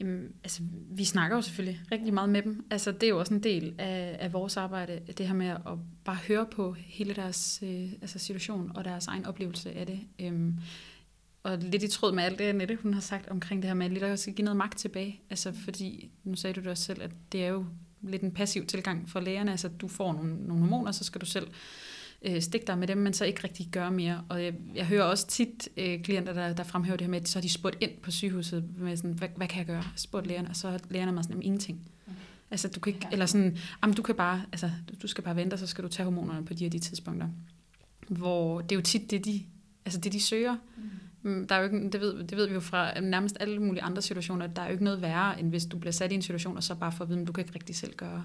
[0.00, 2.66] Jamen, altså, vi snakker jo selvfølgelig rigtig meget med dem.
[2.70, 5.78] Altså, det er jo også en del af, af vores arbejde, det her med at
[6.04, 10.00] bare høre på hele deres øh, altså situation og deres egen oplevelse af det.
[10.20, 10.58] Øhm,
[11.42, 13.86] og lidt i tråd med alt det, Annette, hun har sagt omkring det her med,
[13.86, 15.20] at lidt også skal give noget magt tilbage.
[15.30, 17.66] Altså, fordi, nu sagde du det også selv, at det er jo
[18.02, 19.50] lidt en passiv tilgang for lægerne.
[19.50, 21.54] Altså, du får nogle, nogle hormoner, så skal du selv øh,
[22.40, 24.24] stikke dig med dem, men så ikke rigtig gøre mere.
[24.28, 27.28] Og jeg, jeg hører også tit øh, klienter, der, der fremhæver det her med, at
[27.28, 29.84] så har de spurgt ind på sygehuset med sådan, hvad, hvad kan jeg gøre?
[29.96, 31.80] Spurgt lægerne, og så er lægerne mig sådan, "Jamen, ingenting.
[32.06, 32.12] Mm.
[32.50, 34.70] Altså, du kan ikke, eller sådan, jamen, du kan bare, altså,
[35.02, 37.28] du, skal bare vente, og så skal du tage hormonerne på de og de tidspunkter.
[38.08, 39.42] Hvor det er jo tit det, de,
[39.84, 40.56] altså det, de søger.
[40.76, 40.82] Mm.
[41.22, 43.82] Mm, Der er jo ikke, det, ved, det ved vi jo fra nærmest alle mulige
[43.82, 46.14] andre situationer, at der er jo ikke noget værre, end hvis du bliver sat i
[46.14, 48.24] en situation, og så bare får at vide, at du kan ikke rigtig selv gøre,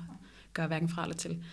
[0.53, 1.43] gøre hverken fra eller til.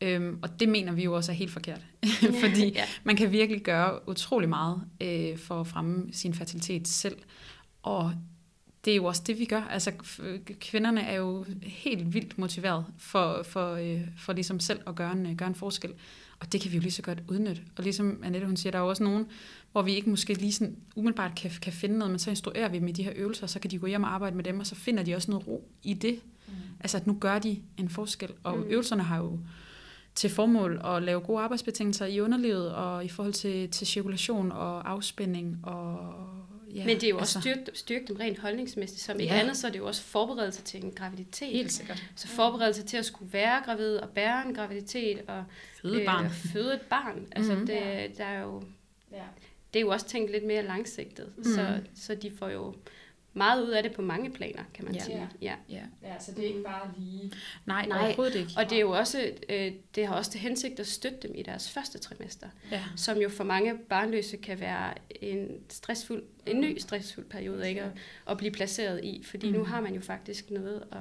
[0.00, 1.80] Øhm, og det mener vi jo også er helt forkert.
[2.44, 2.84] Fordi ja.
[3.04, 7.16] man kan virkelig gøre utrolig meget øh, for at fremme sin fertilitet selv.
[7.82, 8.12] Og
[8.84, 9.60] det er jo også det, vi gør.
[9.60, 9.92] Altså,
[10.60, 15.36] kvinderne er jo helt vildt motiveret for, for, øh, for ligesom selv at gøre en,
[15.36, 15.92] gøre en forskel.
[16.40, 17.62] Og det kan vi jo lige så godt udnytte.
[17.76, 19.26] Og ligesom Annette, hun siger, der er jo også nogen,
[19.72, 22.78] hvor vi ikke måske lige sådan umiddelbart kan, kan finde noget, men så instruerer vi
[22.78, 24.60] dem i de her øvelser, og så kan de gå hjem og arbejde med dem,
[24.60, 26.20] og så finder de også noget ro i det.
[26.46, 26.54] Mm.
[26.80, 28.30] Altså, at nu gør de en forskel.
[28.42, 28.64] Og mm.
[28.68, 29.38] øvelserne har jo
[30.16, 34.90] til formål at lave gode arbejdsbetingelser i underlivet, og i forhold til, til cirkulation og
[34.90, 35.58] afspænding.
[35.62, 36.14] Og,
[36.74, 39.00] ja, Men det er jo også styrke, styrke dem rent holdningsmæssigt.
[39.00, 39.40] Som ikke Ja.
[39.40, 41.48] andet, så er det jo også forberedelse til en graviditet.
[41.48, 42.04] Helt sikkert.
[42.16, 45.44] Så forberedelse til at skulle være gravid og bære en graviditet og
[45.82, 46.24] Føde barn.
[46.24, 47.26] Øh, føde et barn.
[47.32, 47.66] Altså, Mhm.
[47.66, 47.78] det,
[48.18, 48.62] der er jo,
[49.12, 49.22] Ja.
[49.74, 51.32] det er jo også tænkt lidt mere langsigtet.
[51.36, 51.44] Mm.
[51.44, 52.74] Så, så de får jo
[53.36, 55.00] meget ud af det på mange planer, kan man Ja.
[55.04, 55.28] sige.
[55.42, 55.54] Ja.
[55.68, 55.82] Ja.
[56.02, 57.32] ja, så det er ikke bare lige...
[57.66, 58.04] Nej, Nej.
[58.06, 58.52] Overhovedet ikke.
[58.56, 61.42] Og det er jo også, øh, det har også til hensigt at støtte dem i
[61.42, 62.82] deres første trimester, Ja.
[62.96, 67.82] som jo for mange barnløse kan være en stressfuld, en ny stressfuld periode ikke?
[67.82, 67.90] At,
[68.30, 69.56] at blive placeret i, fordi mm.
[69.58, 70.98] nu har man jo faktisk noget at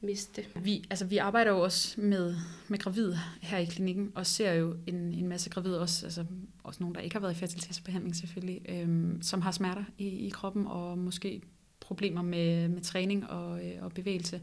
[0.00, 0.44] miste.
[0.56, 2.36] Vi, altså, vi arbejder jo også med,
[2.68, 6.24] med gravide her i klinikken, og ser jo en, en masse gravide, også, altså,
[6.64, 10.28] også nogle, der ikke har været i fertilitetsbehandling selvfølgelig, øhm, som har smerter i, i
[10.28, 11.42] kroppen, og måske
[11.84, 14.40] problemer med, med træning og, øh, og bevægelse.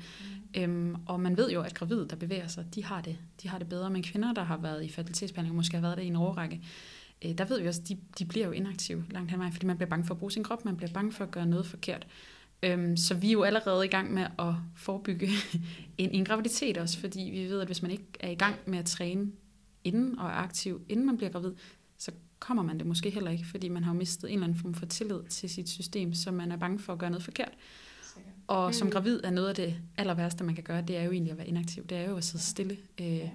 [0.55, 0.61] Mm.
[0.61, 3.57] Øhm, og man ved jo, at gravide, der bevæger sig, de har det, de har
[3.57, 3.89] det bedre.
[3.89, 6.61] Men kvinder, der har været i fertilitetsbehandling, måske har været det i en overrække,
[7.25, 9.65] øh, der ved vi også, at de, de bliver jo inaktive langt hen vejen, fordi
[9.65, 11.65] man bliver bange for at bruge sin krop, man bliver bange for at gøre noget
[11.65, 12.07] forkert.
[12.63, 15.27] Øhm, så vi er jo allerede i gang med at forebygge
[15.97, 18.79] en, en graviditet også, fordi vi ved, at hvis man ikke er i gang med
[18.79, 19.31] at træne
[19.83, 21.51] inden og er aktiv, inden man bliver gravid,
[22.41, 24.73] kommer man det måske heller ikke, fordi man har jo mistet en eller anden form
[24.73, 27.51] for tillid til sit system, så man er bange for at gøre noget forkert.
[28.13, 28.33] Sikkert.
[28.47, 28.73] Og Mm.
[28.73, 31.31] som gravid er noget af det aller værste, man kan gøre, det er jo egentlig
[31.31, 31.85] at være inaktiv.
[31.87, 32.77] Det er jo at sidde stille.
[33.01, 33.29] Øh, Ja.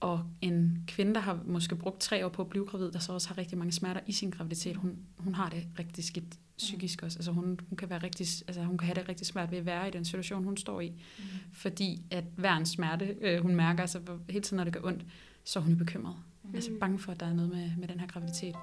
[0.00, 3.12] og en kvinde, der har måske brugt tre år på at blive gravid, der så
[3.12, 6.24] også har rigtig mange smerter i sin graviditet, hun, hun har det rigtig skidt
[6.58, 7.18] psykisk også.
[7.18, 9.66] Altså hun, hun, kan være rigtig, altså hun kan have det rigtig svært ved at
[9.66, 10.88] være i den situation, hun står i.
[10.88, 11.24] Mm.
[11.52, 15.04] Fordi at hver en smerte, øh, hun mærker, altså hele tiden, når det gør ondt,
[15.44, 16.14] så er hun bekymret.
[16.50, 16.54] Mm.
[16.54, 18.54] Altså bange for, at der er noget med, med den her graviditet.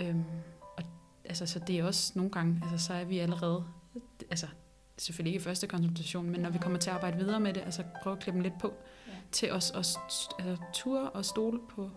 [0.00, 0.24] Øhm,
[0.76, 0.82] og
[1.24, 3.64] altså, så det er også nogle gange, altså, så er vi allerede,
[4.30, 4.46] altså
[4.98, 7.60] selvfølgelig ikke i første konsultation, men når vi kommer til at arbejde videre med det,
[7.60, 8.74] altså prøve at klippe dem lidt på,
[9.06, 9.12] Ja.
[9.32, 9.76] til os at
[10.38, 11.90] altså, ture og stole på,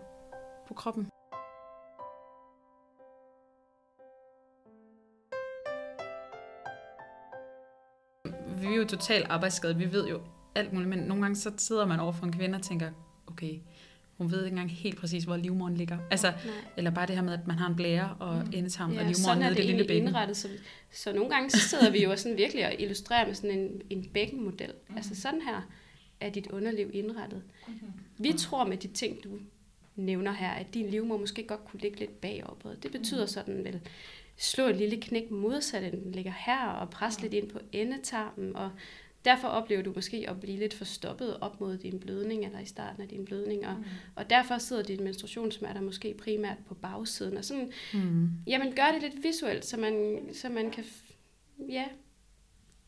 [0.68, 1.08] på kroppen.
[8.60, 10.20] Vi er jo totalt arbejdsskadet, vi ved jo
[10.54, 12.90] alt muligt, men nogle gange så sidder man over for en kvinde og tænker,
[13.26, 13.60] okay,
[14.18, 15.98] hun ved ikke engang helt præcis, hvor livmoderen ligger.
[16.10, 16.54] Altså, Nej.
[16.76, 18.52] eller bare det her med, at man har en blære og Mm.
[18.54, 20.08] endetarm og Ja, sådan er nede i det det lille bækken.
[20.08, 20.36] indrettet.
[20.36, 20.48] Så,
[20.92, 23.82] så nogle gange så sidder vi jo og sådan virkelig og illustrerer med sådan en,
[23.90, 24.72] en bækkenmodel.
[24.88, 24.96] Mm.
[24.96, 25.68] Altså sådan her
[26.20, 27.42] er dit underliv indrettet.
[27.68, 27.76] Mhm.
[28.18, 29.28] Vi tror med de ting, du
[29.96, 32.74] nævner her, at din livmor måske godt kunne ligge lidt bagover.
[32.82, 33.28] Det betyder Mm.
[33.28, 33.80] sådan vel,
[34.36, 38.56] slå et lille knæk modsat, end den ligger her, og presse lidt ind på endetarmen,
[38.56, 38.70] og
[39.24, 43.02] derfor oplever du måske at blive lidt forstoppet op mod din blødning, eller i starten
[43.02, 43.84] af din blødning, og, Mhm.
[44.14, 48.28] og derfor sidder dine menstruationssmerter måske primært på bagsiden, og sådan Mm.
[48.46, 50.84] Jamen, gør det lidt visuelt, så man, så man kan,
[51.68, 51.84] ja,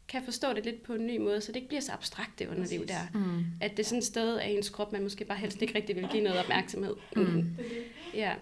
[0.08, 2.48] kan forstå det lidt på en ny måde, så det ikke bliver så abstrakt det
[2.48, 3.00] underliv der.
[3.14, 3.44] Mm.
[3.60, 5.96] At det er sådan et sted af ens krop, man måske bare helst ikke rigtig
[5.96, 6.94] vil give noget opmærksomhed.
[7.16, 7.24] Mm.
[7.58, 7.84] Det.
[8.14, 8.34] Ja,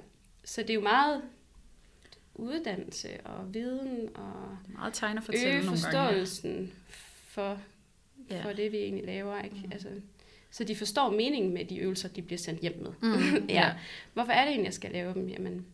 [0.44, 1.22] så det er jo meget
[2.35, 6.09] uddannelse og viden og Det er meget tegn at fortælle øge nogle gange.
[6.12, 6.72] forståelsen
[7.27, 7.59] for,
[8.31, 8.45] Ja.
[8.45, 9.43] for det, vi egentlig laver.
[9.43, 9.57] Ikke?
[9.57, 9.73] Mm.
[9.73, 9.88] Altså,
[10.51, 12.93] så de forstår meningen med de øvelser, de bliver sendt hjem med.
[13.03, 13.47] Mm.
[13.59, 13.73] ja.
[14.12, 15.29] Hvorfor er det egentlig, jeg skal lave dem?
[15.29, 15.67] Jamen,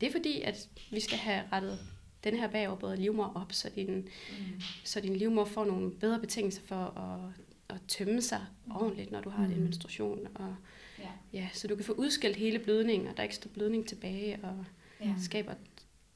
[0.00, 1.78] det er fordi, at vi skal have rettet
[2.24, 3.88] den her bagoverbøjede livmor op, så din,
[4.30, 4.60] Mm.
[4.84, 9.30] så din livmor får nogle bedre betingelser for at, at tømme sig ordentligt, når du
[9.30, 9.62] har din Mm.
[9.62, 10.26] menstruation.
[10.34, 10.54] Og,
[10.98, 11.08] Ja.
[11.32, 14.64] ja, så du kan få udskilt hele blødningen, og der ikke står blødning tilbage, og
[15.00, 15.14] Ja.
[15.22, 15.56] skaber et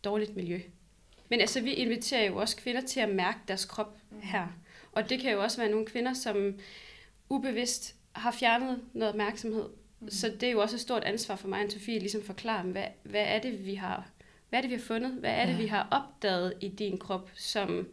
[0.04, 0.60] dårligt miljø.
[1.28, 4.20] Men altså, vi inviterer jo også kvinder til at mærke deres krop Mm.
[4.22, 4.46] her.
[4.92, 6.54] Og det kan jo også være nogle kvinder, som
[7.28, 9.64] ubevidst har fjernet noget opmærksomhed.
[10.00, 10.10] Mm.
[10.10, 12.84] Så det er jo også et stort ansvar for mig og Sofie, ligesom forklare hvad,
[13.02, 14.08] hvad er det, vi har
[14.48, 15.12] hvad er det, vi har fundet?
[15.12, 15.58] Hvad er det, Ja.
[15.58, 17.86] vi har opdaget i din krop, som,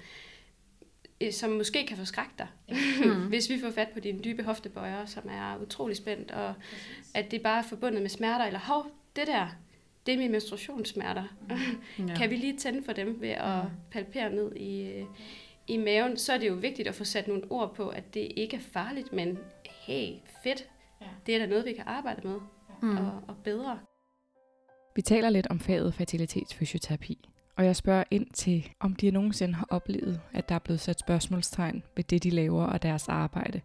[1.21, 2.47] øh, som måske kan forskrække dig?
[3.05, 3.27] Mm.
[3.27, 7.11] Hvis vi får fat på dine dybe hoftebøjer, som er utrolig spændt, og Præcis.
[7.13, 9.47] at det bare er forbundet med smerter, eller hov, det der,
[10.05, 11.23] det er mine menstruationssmerter.
[11.99, 12.15] Ja.
[12.17, 13.69] Kan vi lige tænde for dem ved at Mm.
[13.91, 15.05] palpere ned i, øh,
[15.67, 18.31] i maven, så er det jo vigtigt at få sat nogle ord på, at det
[18.35, 20.65] ikke er farligt, men hey, fedt,
[21.01, 21.05] Ja.
[21.25, 22.39] det er da noget, vi kan arbejde med
[22.81, 22.97] Mm.
[22.97, 23.79] og, og bedre.
[24.95, 29.67] Vi taler lidt om faget fertilitetsfysioterapi, og jeg spørger ind til, om de nogensinde har
[29.69, 33.61] oplevet, at der er blevet sat spørgsmålstegn ved det, de laver og deres arbejde.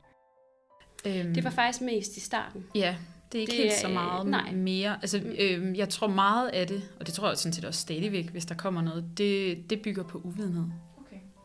[1.07, 2.65] Øhm, Det var faktisk mest i starten.
[2.75, 2.97] Ja,
[3.33, 4.53] det er ikke Det helt er, så øh, meget nej.
[4.53, 4.99] mere.
[5.03, 8.29] Altså, øhm, jeg tror meget af det, og det tror jeg sådan set også stadigvæk,
[8.31, 10.65] hvis der kommer noget, det, det bygger på uvidenhed.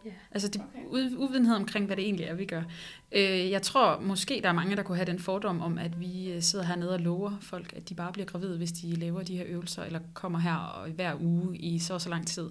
[0.06, 0.16] Okay.
[0.32, 1.16] Altså det, Okay.
[1.18, 2.64] uvidenhed omkring, hvad det egentlig er, vi gør.
[3.12, 6.32] Øh, jeg tror måske, der er mange, der kunne have den fordom om, at vi
[6.32, 9.38] øh, sidder hernede og lover folk, at de bare bliver gravide, hvis de laver de
[9.38, 12.50] her øvelser, eller kommer her og hver uge i så og så lang tid.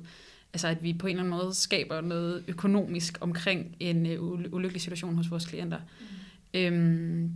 [0.53, 4.49] Altså at vi på en eller anden måde skaber noget økonomisk omkring en øh, uly-
[4.53, 5.79] ulykkelig situation hos vores klienter.
[6.01, 6.61] Mm.
[6.61, 7.31] Øhm,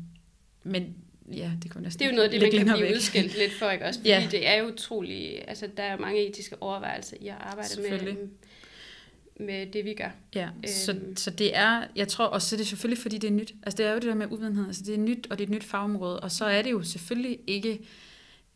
[0.63, 0.95] men
[1.33, 2.95] ja, det kunne næsten Det er jo noget det, man kan blive væk.
[2.97, 4.01] udskilt lidt for, ikke også?
[4.01, 4.29] Fordi Ja.
[4.31, 8.17] det er jo utroligt, altså der er mange etiske overvejelser i at arbejde med, Selvfølgelig.
[9.41, 10.11] Med det, vi gør.
[10.35, 11.17] Ja, så, Øhm.
[11.17, 13.55] så det er, jeg tror også, det er selvfølgelig, fordi det er nyt.
[13.63, 15.49] Altså det er jo det der med uvidenhed, altså det er nyt, og det er
[15.49, 17.79] et nyt fagområde, og så er det jo selvfølgelig ikke,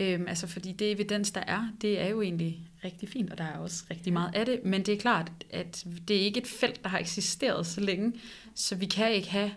[0.01, 3.45] øhm, altså fordi det evidens, der er, det er jo egentlig rigtig fint, og der
[3.45, 6.47] er også rigtig meget af det, men det er klart, at det er ikke et
[6.47, 8.12] felt, der har eksisteret så længe,
[8.55, 9.53] så vi kan ikke have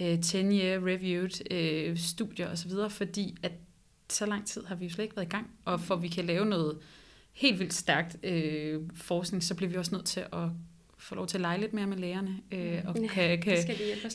[0.00, 3.52] øh, 10-year reviewed øh, studier osv., fordi at
[4.10, 6.08] så lang tid har vi jo slet ikke været i gang, og for at vi
[6.08, 6.78] kan lave noget
[7.40, 10.48] helt vildt stærkt øh, forskning, så bliver vi også nødt til at
[10.98, 13.56] få lov til at lege lidt mere med lægerne, øh, og Ja, kan, kan,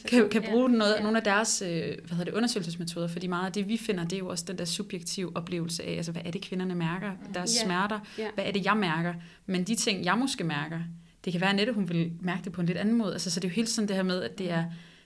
[0.09, 0.49] kan, kan Ja.
[0.51, 1.03] bruge noget, Ja.
[1.03, 4.13] nogle af deres øh, hvad hedder det, undersøgelsesmetoder, fordi meget af det, vi finder, det
[4.13, 7.55] er jo også den der subjektive oplevelse af, altså hvad er det, kvinderne mærker, deres
[7.61, 7.65] Ja.
[7.65, 8.27] smerter, Ja.
[8.35, 9.13] hvad er det, jeg mærker,
[9.45, 10.79] men de ting, jeg måske mærker,
[11.25, 13.29] det kan være, at Annette, hun vil mærke det på en lidt anden måde, altså,
[13.31, 14.63] så det er jo hele tiden det her med, at det er,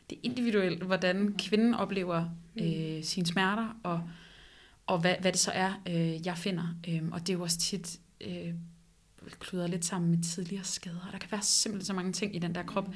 [0.09, 2.25] det er individuelt, hvordan kvinden oplever
[2.61, 4.01] øh, sine smerter, og,
[4.87, 7.57] og hvad, hvad det så er, øh, jeg finder, øhm, og det er jo også
[7.59, 8.53] tit øh,
[9.39, 12.55] kludret lidt sammen med tidligere skader, der kan være simpelthen så mange ting i den
[12.55, 12.87] der krop,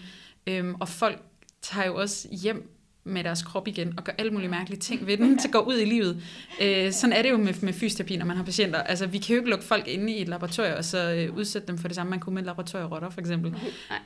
[0.47, 1.21] Øhm, og folk
[1.61, 2.69] tager jo også hjem
[3.03, 5.59] med deres krop igen og gør alle mulige mærkelige ting ved den, til at gå
[5.59, 6.23] ud i livet.
[6.61, 8.79] Øh, sådan er det jo med, med fysioterapi, når man har patienter.
[8.83, 11.67] Altså, vi kan jo ikke lukke folk inde i et laboratorium og så øh, udsætte
[11.67, 13.55] dem for det samme, man kunne med laboratorierotter, for eksempel.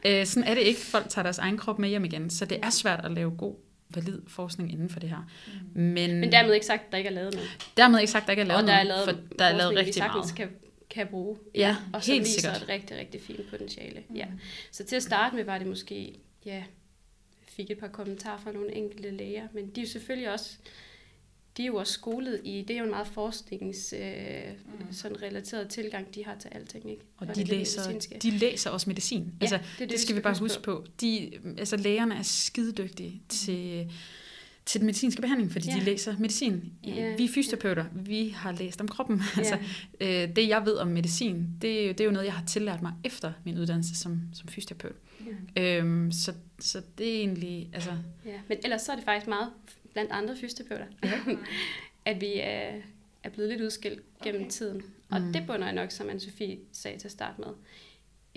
[0.06, 0.80] Øh, sådan er det ikke.
[0.80, 3.56] Folk tager deres egen krop med hjem igen, så det er svært at lave god
[3.90, 5.30] valid forskning inden for det her.
[5.76, 7.50] Men, Men dermed ikke sagt, at der ikke er lavet noget.
[7.78, 9.58] dermed ikke sagt, at der ikke er lavet og der er lavet for der er
[9.58, 10.36] lavet rigtig meget.
[10.36, 10.50] Kan,
[10.90, 11.38] kan bruge.
[11.56, 12.62] Ja, og så helt viser sikkert.
[12.62, 14.04] et rigtig, rigtig fint potentiale.
[14.16, 14.26] Ja.
[14.26, 14.40] Mm.
[14.72, 16.14] Så til at starte med var det måske,
[16.46, 16.64] ja,
[17.48, 20.58] fik et par kommentarer fra nogle enkelte læger, men de er jo selvfølgelig også,
[21.58, 24.02] de er jo også skolet i, det er jo en meget forsknings, øh,
[24.80, 24.94] Mm.
[24.94, 27.04] sådan relateret tilgang, de har til alting, ikke?
[27.18, 29.34] Og det de er læser, de læser også medicin.
[29.42, 30.86] altså, det, Det, det skal vi bare huske på.
[31.02, 33.92] De, altså lægerne er skidedygtige til,
[34.68, 35.76] til den medicinske behandling, fordi Ja.
[35.76, 36.74] de læser medicin.
[36.84, 37.16] Ja.
[37.16, 39.18] Vi er fysioterapeuter, vi har læst om kroppen.
[39.38, 39.40] Ja.
[39.40, 39.58] altså,
[40.02, 42.46] øh, det jeg ved om medicin, det, er jo- det er jo noget, jeg har
[42.46, 44.96] tillært mig efter min uddannelse som, som fysioterapeut.
[45.56, 45.78] Ja.
[45.78, 47.92] Øhm, så, så det er egentlig, altså,
[48.26, 48.40] Ja.
[48.48, 49.50] Men ellers så er det faktisk meget
[49.94, 51.20] blandt andre fysioterapeuter, Ja.
[52.12, 52.72] at vi er,
[53.24, 54.52] er blevet lidt udskilt gennem Okay.
[54.52, 54.82] tiden.
[55.10, 55.34] Og Mm.
[55.34, 57.50] det bunder nok, som Anne-Sophie sagde til at starte med,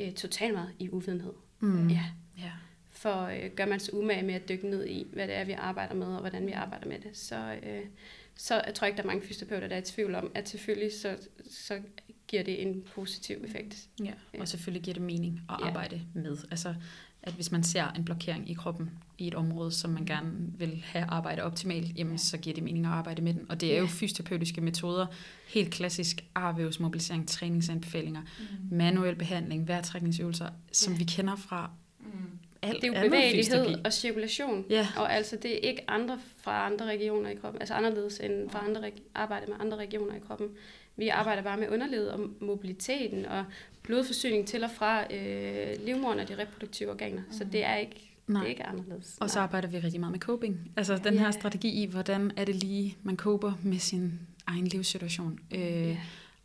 [0.06, 1.32] øh, totalt meget i uvidenhed.
[1.60, 1.88] Mm.
[1.88, 2.04] Ja.
[2.38, 2.50] ja.
[3.02, 5.52] For øh, gør man sig umage med at dykke ned i, hvad det er, vi
[5.52, 7.80] arbejder med, og hvordan vi arbejder med det, så, øh,
[8.36, 10.90] så jeg tror ikke, der er mange fysioterapeuter, der er i tvivl om, at selvfølgelig
[11.02, 11.16] så,
[11.50, 11.78] så
[12.28, 13.88] giver det en positiv effekt.
[14.04, 14.40] Ja, Ja.
[14.40, 15.66] og selvfølgelig giver det mening at Ja.
[15.66, 16.36] arbejde med.
[16.50, 16.74] Altså,
[17.22, 20.82] at hvis man ser en blokering i kroppen i et område, som man gerne vil
[20.86, 23.50] have arbejdet optimalt, jamen, så giver det mening at arbejde med den.
[23.50, 23.88] Og det er jo Ja.
[23.90, 25.06] fysioterapeutiske metoder,
[25.48, 28.76] helt klassisk arvævsmobilisering, træningsanbefalinger, Mm.
[28.76, 30.98] manuel behandling, vejrtrækningsøvelser, som Ja.
[30.98, 32.38] vi kender fra Mm.
[32.62, 34.64] Alt Det er jo bevægelighed og cirkulation.
[34.70, 38.50] Ja, Og altså, det er ikke andre fra andre regioner i kroppen, altså anderledes end
[38.50, 40.48] fra andre arbejde med andre regioner i kroppen.
[40.96, 43.44] Vi arbejder bare med underlivet og mobiliteten og
[43.82, 47.22] blodforsyning til og fra øh, livmoderen og de reproduktive organer.
[47.30, 48.42] Så det er ikke, det Nej.
[48.44, 49.16] er ikke anderledes.
[49.20, 49.42] Og så Nej.
[49.44, 50.70] arbejder vi rigtig meget med coping.
[50.76, 54.12] Altså den her strategi i, hvordan er det lige, man coper med sin
[54.46, 55.38] egen livssituation.
[55.54, 55.96] Øh, Ja.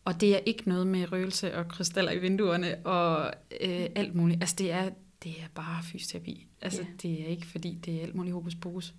[0.05, 4.41] Og det er ikke noget med røgelse og krystaller i vinduerne og øh, alt muligt.
[4.41, 4.89] Altså det er,
[5.25, 6.47] det er bare fysioterapi.
[6.61, 6.87] Altså Ja.
[7.01, 8.93] det er ikke fordi, det er alt muligt hokus pokus.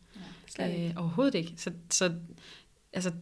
[0.61, 0.87] Ikke.
[0.89, 1.53] Øh, overhovedet ikke.
[1.57, 2.13] Så, så
[2.93, 3.13] altså,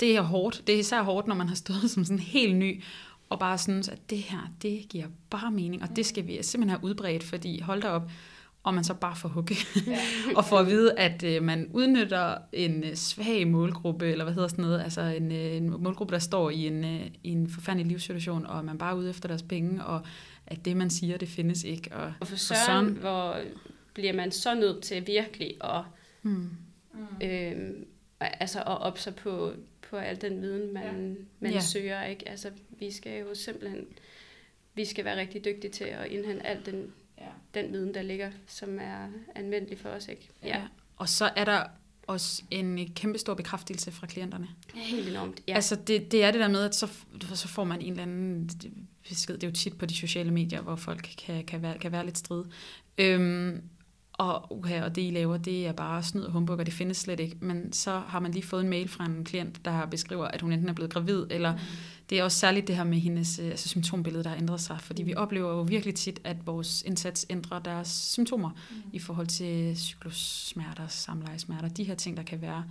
[0.00, 0.62] det er hårdt.
[0.66, 2.82] Det er især hårdt, når man har stået som sådan helt ny
[3.28, 6.68] og bare synes, at det her, det giver bare mening, og det skal vi simpelthen
[6.68, 8.10] have udbredt, fordi hold da op,
[8.62, 9.56] og man så bare får hugge,
[10.36, 14.48] og får at vide, at øh, man udnytter en øh, svag målgruppe, eller hvad hedder
[14.48, 18.46] sådan noget, altså en, øh, en målgruppe, der står i en, øh, en forfærdelig livssituation,
[18.46, 20.02] og man bare er ude efter deres penge, og
[20.50, 21.92] at det, man siger, det findes ikke.
[21.92, 22.88] Og, Og for for søren, søren.
[22.92, 23.40] hvor
[23.94, 25.82] bliver man så nødt til virkelig at,
[26.22, 26.50] hmm,
[26.92, 27.26] Mm.
[27.26, 27.70] øh,
[28.20, 29.52] altså at op sig på,
[29.90, 31.60] på al den viden, man, man Ja.
[31.60, 32.04] søger.
[32.04, 32.28] Ikke?
[32.28, 33.86] Altså, vi skal jo simpelthen
[34.74, 37.24] vi skal være rigtig dygtige til at indhente al den, Ja.
[37.60, 40.08] den viden, der ligger, som er anvendelig for os.
[40.08, 40.28] Ikke?
[40.44, 40.62] Ja,
[40.96, 41.62] Og så er der
[42.06, 44.48] også en kæmpe stor bekræftelse fra klienterne.
[44.74, 45.36] helt enormt.
[45.38, 45.42] Ja.
[45.52, 45.54] Ja.
[45.54, 46.88] Altså det, det er det der med, at så,
[47.34, 48.50] så får man en eller anden
[49.08, 49.34] besked.
[49.34, 52.04] Det er jo tit på de sociale medier, hvor folk kan, kan, være, kan være
[52.04, 52.44] lidt strid.
[52.98, 53.62] Øhm,
[54.12, 56.96] og, okay, og det I laver, det er bare snyd og humbug, og det findes
[56.96, 57.36] slet ikke.
[57.40, 60.52] Men så har man lige fået en mail fra en klient, der beskriver, at hun
[60.52, 61.58] enten er blevet gravid, eller Mm.
[62.10, 64.80] det er også særligt det her med hendes øh, altså symptombillede, der har ændret sig.
[64.80, 68.76] Fordi vi oplever jo virkelig tit, at vores indsats ændrer deres symptomer Mm.
[68.92, 72.64] i forhold til cyklussmerter, samlejesmerter, de her ting, der kan være.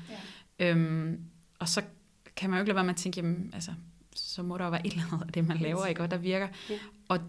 [0.60, 0.70] Ja.
[0.70, 1.20] Øhm,
[1.60, 1.82] og så
[2.36, 3.72] kan man jo ikke lade være med at tænke, jamen, altså,
[4.20, 6.02] så må der jo være et eller andet af det, man laver, ikke?
[6.02, 6.48] Og der virker.
[6.70, 6.76] Ja.
[7.10, 7.20] Og,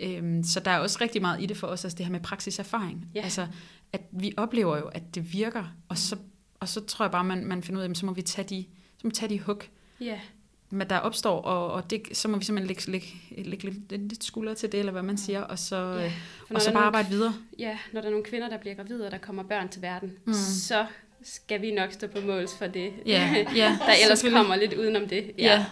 [0.00, 2.20] øhm, så der er også rigtig meget i det for os, altså det her med
[2.20, 3.06] praksiserfaring.
[3.14, 3.20] Ja.
[3.22, 3.46] Altså,
[3.92, 6.16] at vi oplever jo, at det virker, og så,
[6.60, 8.64] og så tror jeg bare, man, man finder ud af, så må vi tage de,
[8.98, 9.62] så må vi tage de hug,
[10.00, 10.20] ja.
[10.70, 12.90] men der opstår, og, og det, så må vi simpelthen lægge,
[13.42, 16.02] lægge, lægge lidt, skulder til det, eller hvad man siger, og så, ja.
[16.02, 16.12] ja.
[16.48, 17.34] For og så bare nogle- arbejde videre.
[17.58, 20.12] Ja, når der er nogle kvinder, der bliver gravide, og der kommer børn til verden,
[20.24, 20.32] Mm.
[20.34, 20.86] så
[21.22, 25.08] skal vi nok stå på måls for det, Ja, ja, der ellers kommer lidt udenom
[25.08, 25.30] det.
[25.38, 25.64] Ja.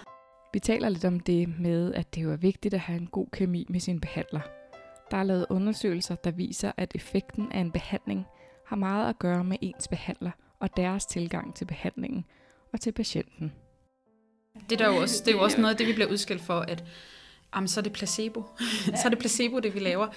[0.52, 3.26] Vi taler lidt om det med, at det jo er vigtigt at have en god
[3.32, 4.40] kemi med sin behandler.
[5.11, 8.26] Der er lavet undersøgelser, der viser, at effekten af en behandling
[8.66, 10.30] har meget at gøre med ens behandler
[10.61, 12.24] og deres tilgang til behandlingen
[12.72, 13.52] og til patienten.
[14.70, 16.42] Det er, der jo også, det er jo også noget af det, vi bliver udskilt
[16.42, 16.84] for, at
[17.54, 18.44] jamen, så er det placebo.
[19.00, 20.08] så er det placebo, det vi laver.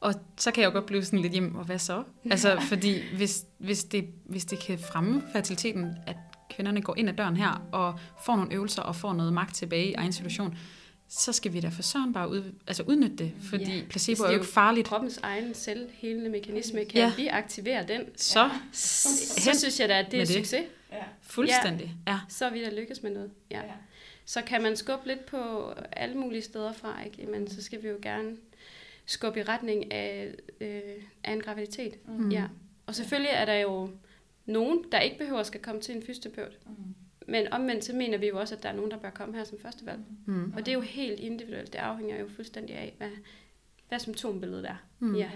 [0.00, 2.02] Og så kan jeg jo godt blive sådan lidt hjem, og hvad så?
[2.30, 6.16] Altså, fordi hvis, hvis, det, hvis det kan fremme fertiliteten, at
[6.50, 9.86] kvinderne går ind ad døren her og får nogle øvelser og får noget magt tilbage
[9.90, 10.58] i egen situation,
[11.08, 14.28] så skal vi da for søren bare ud, altså udnytte det, fordi Ja, placebo det
[14.28, 14.86] er jo ikke farligt.
[14.88, 17.06] Kroppens egen selvhelende mekanisme, kan Ja.
[17.06, 17.12] ja.
[17.16, 20.34] vi aktivere den, Så så synes jeg da, at det er det.
[20.34, 20.64] succes.
[20.92, 20.96] Ja.
[21.22, 21.94] fuldstændig.
[22.06, 22.18] Ja.
[22.28, 23.30] Så er vi da lykkes med noget.
[23.50, 23.58] Ja.
[23.58, 23.72] Ja.
[24.24, 27.30] Så kan man skubbe lidt på alle mulige steder fra, ikke?
[27.30, 28.36] men så skal vi jo gerne
[29.06, 30.80] skubbe i retning af, øh,
[31.24, 31.94] af en graviditet.
[32.08, 32.30] Mm.
[32.30, 32.44] Ja.
[32.86, 33.90] Og selvfølgelig er der jo
[34.48, 36.58] nogen, der ikke behøver at skal komme til en fysioterapeut.
[36.66, 36.94] Mm.
[37.28, 39.44] Men omvendt så mener vi jo også, at der er nogen, der bør komme her
[39.44, 40.00] som første valg.
[40.26, 40.52] Mm.
[40.56, 41.72] Og det er jo helt individuelt.
[41.72, 43.10] Det afhænger jo fuldstændig af, hvad,
[43.88, 44.76] hvad symptombilledet er.
[44.98, 45.14] Mm.
[45.14, 45.30] Ja.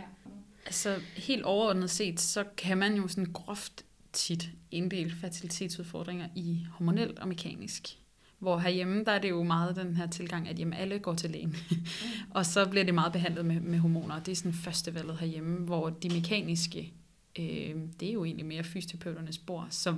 [0.67, 7.19] Altså helt overordnet set, så kan man jo sådan groft tit inddele fertilitetsudfordringer i hormonelt
[7.19, 7.99] og mekanisk.
[8.39, 11.31] Hvor herhjemme, der er det jo meget den her tilgang, at jamen, alle går til
[11.31, 11.57] lægen.
[12.37, 14.21] og så bliver det meget behandlet med, med hormoner.
[14.21, 16.93] Det er sådan første valget herhjemme, hvor de mekaniske,
[17.39, 19.67] øh, det er jo egentlig mere fysioterapeuternes spor.
[19.71, 19.95] Så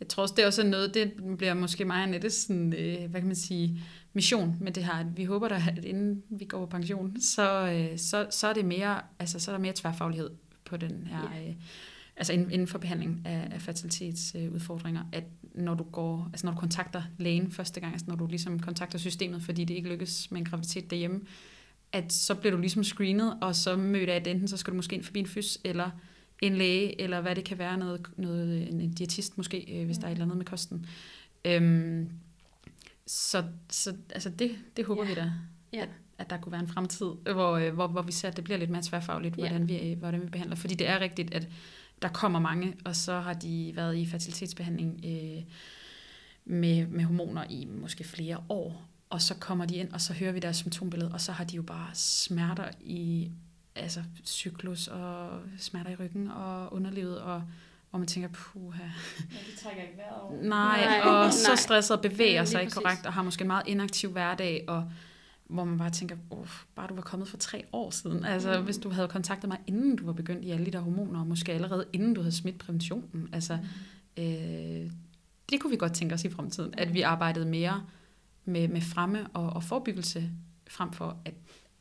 [0.00, 3.10] jeg tror også, det er også noget, det bliver måske mig og Nette sådan, øh,
[3.10, 3.80] hvad kan man sige,
[4.12, 4.92] mission med det her.
[4.92, 8.52] At vi håber da, at inden vi går på pension, så, øh, så, så er
[8.52, 10.30] det mere, altså så er der mere tværfaglighed
[10.64, 11.48] på den her, Ja.
[11.48, 11.54] øh,
[12.16, 16.58] altså inden, inden for behandling af, af fertilitetsudfordringer, at når du går, altså når du
[16.60, 20.40] kontakter lægen første gang, altså når du ligesom kontakter systemet, fordi det ikke lykkes med
[20.40, 21.20] en graviditet derhjemme,
[21.92, 24.96] at så bliver du ligesom screenet, og så møder at enten så skal du måske
[24.96, 25.90] ind forbi en fys, eller
[26.42, 30.04] en læge, eller hvad det kan være, noget, noget en diætist måske, øh, hvis der
[30.04, 30.86] er et eller andet med kosten.
[31.44, 32.08] Øhm,
[33.06, 35.08] så så altså det, det håber Ja.
[35.08, 35.32] vi da,
[35.72, 35.82] Ja.
[35.82, 38.44] at, at der kunne være en fremtid, hvor, øh, hvor, hvor vi ser, at det
[38.44, 39.48] bliver lidt mere tværfagligt, Ja.
[39.48, 40.56] hvordan, vi, øh, hvordan vi behandler.
[40.56, 41.48] Fordi det er rigtigt, at
[42.02, 45.42] der kommer mange, og så har de været i fertilitetsbehandling øh,
[46.44, 50.32] med, med hormoner i måske flere år, og så kommer de ind, og så hører
[50.32, 53.30] vi deres symptombillede, og så har de jo bare smerter i
[53.76, 57.42] altså cyklus og smerter i ryggen og underlivet, og,
[57.92, 58.88] og man tænker, puha, Ja,
[59.52, 60.42] de trækker ikke vejret over.
[60.42, 61.56] nej, Nej, og så nej.
[61.56, 64.90] stresset og bevæger sig ikke korrekt, og har måske en meget inaktiv hverdag, og
[65.46, 68.24] hvor man bare tænker, oh, bare du var kommet for tre år siden.
[68.24, 68.64] Altså, Mm.
[68.64, 71.26] hvis du havde kontaktet mig, inden du var begyndt i alle de der hormoner, og
[71.26, 73.28] måske allerede inden du havde smidt præventionen.
[73.32, 73.58] Altså,
[74.16, 74.22] Mm.
[74.24, 74.90] øh,
[75.50, 77.82] det kunne vi godt tænke os i fremtiden, at vi arbejdede mere
[78.44, 80.30] med, med fremme og, og forebyggelse,
[80.70, 81.34] frem for at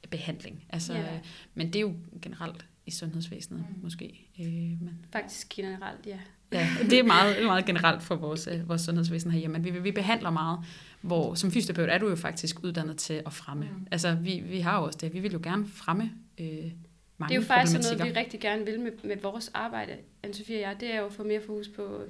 [0.09, 0.65] behandling.
[0.69, 1.19] Altså, Ja.
[1.53, 3.83] Men det er jo generelt i sundhedsvæsenet, Mm.
[3.83, 4.29] måske.
[4.39, 6.19] Øh, men Faktisk generelt, ja.
[6.51, 9.63] Ja, det er meget, meget generelt for vores, øh, vores sundhedsvæsen herhjemme.
[9.63, 10.59] Vi, vi behandler meget,
[11.01, 13.65] hvor som fysioterapeut er du jo faktisk uddannet til at fremme.
[13.65, 13.87] Mm.
[13.91, 15.13] Altså, vi, vi har jo også det.
[15.13, 18.65] Vi vil jo gerne fremme øh, mange Det er jo faktisk noget, vi rigtig gerne
[18.65, 19.91] vil med, med vores arbejde,
[20.27, 22.03] Anne-Sophie og jeg, det er jo at få mere fokus på,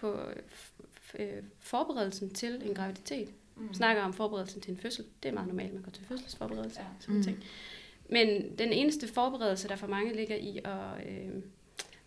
[0.00, 0.20] på
[1.18, 1.26] øh,
[1.60, 3.28] forberedelsen til en graviditet.
[3.56, 3.74] Mm.
[3.74, 5.04] Snakker om forberedelsen til en fødsel.
[5.22, 6.80] Det er meget normalt, man går til fødselsforberedelse.
[6.80, 6.86] Ja.
[7.00, 7.22] Sådan mm.
[7.22, 7.44] Ting.
[8.10, 11.42] Men den eneste forberedelse, der for mange ligger i at, øh,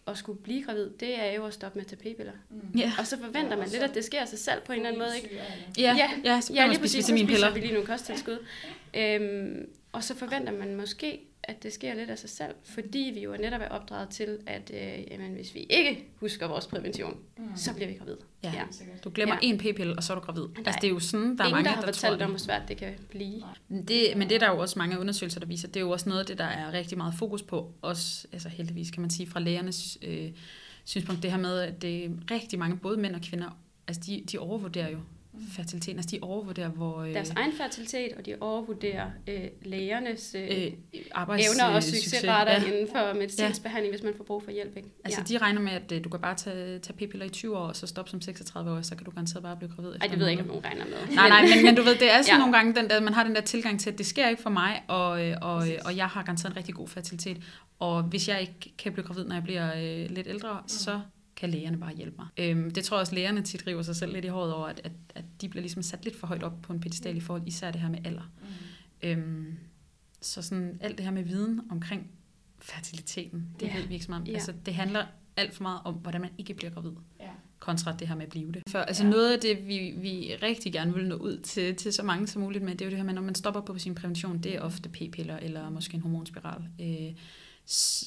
[0.08, 2.34] at skulle blive gravid, det er jo at stoppe med at tage p-piller.
[2.50, 2.80] Mm.
[2.80, 4.90] Ja, Og så forventer man lidt, at det sker af sig selv på en eller
[4.90, 5.42] anden måde, ikke?
[5.78, 7.06] ja, Ja, ja, så Ja, lige spise præcis.
[7.06, 8.46] Så spiser vi lige nogle kosttilskud.
[8.94, 13.20] Øhm, og så forventer man måske, at det sker lidt af sig selv, fordi vi
[13.24, 17.46] jo netop er opdraget til, at øh, jamen, hvis vi ikke husker vores prævention, Mm.
[17.56, 18.16] så bliver vi gravid.
[18.44, 18.52] Ja.
[18.56, 18.64] Ja.
[18.72, 19.04] Sikkert.
[19.04, 19.48] Du glemmer Ja.
[19.48, 20.44] en p-pille, og så er du gravid.
[20.58, 22.14] Altså, er det er jo sådan, der er Ingen, mange, der har der tror fortalt
[22.20, 22.22] det.
[22.22, 23.44] om, hvor svært det kan blive.
[23.88, 25.68] Det, men det er der jo også mange undersøgelser, der viser.
[25.68, 27.74] Det er jo også noget af det, der er rigtig meget fokus på.
[27.82, 30.30] Også, altså heldigvis kan man sige, fra lægernes øh,
[30.86, 34.24] synspunkt, det her med, at det er rigtig mange, både mænd og kvinder, altså de,
[34.32, 35.00] de overvurderer jo
[35.52, 35.98] fertiliteten.
[36.00, 37.02] Altså de overvurderer, hvor...
[37.02, 40.72] Øh, Deres egen fertilitet, og de overvurderer øh, lægernes øh, øh,
[41.12, 42.64] arbejds, evner og øh, succesrater Ja.
[42.64, 43.64] inden for medicinsk ja.
[43.64, 44.78] behandling, hvis man får brug for hjælp.
[44.78, 44.90] Ikke?
[45.06, 45.38] Altså ja.
[45.38, 47.76] de regner med, at øh, du kan bare tage, tage p-piller i 20 år, og
[47.76, 49.92] så stoppe som 36 år, så kan du garanteret bare blive gravid.
[50.02, 51.16] Ej, det ved jeg ikke, om nogen regner med.
[51.16, 52.34] Nej, nej, men, men du ved, det er sådan.
[52.34, 52.38] Ja.
[52.38, 54.50] nogle gange, den der, man har den der tilgang til, at det sker ikke for
[54.50, 57.38] mig, og, øh, og, øh, og jeg har garanteret en rigtig god fertilitet.
[57.80, 60.68] Og hvis jeg ikke kan blive gravid, når jeg bliver øh, lidt ældre, mm.
[60.68, 61.00] så
[61.40, 62.28] kan lægerne bare hjælpe mig.
[62.38, 64.82] Øhm, det tror jeg også, lægerne tit river sig selv lidt i håret over, at,
[64.84, 67.48] at, at de bliver ligesom sat lidt for højt op på en pedestal i forhold,
[67.48, 68.32] især det her med alder.
[68.42, 69.10] Mm.
[69.10, 69.58] Øhm,
[70.22, 72.08] så sådan alt det her med viden omkring
[72.60, 73.76] fertiliteten, det Ja.
[73.78, 74.28] ved vi ikke så meget om.
[74.28, 74.34] Ja.
[74.34, 75.06] Altså, det handler
[75.38, 77.30] alt for meget om, hvordan man ikke bliver gravid Ja.
[77.60, 78.64] kontra det her med at blive det.
[78.70, 79.10] For, altså ja.
[79.10, 82.42] noget af det, vi, vi rigtig gerne vil nå ud til, til så mange som
[82.42, 84.56] muligt med, det er jo det her med, når man stopper på sin prævention, det
[84.56, 86.62] er ofte p-piller eller måske en hormonspiral.
[86.82, 87.12] Øh,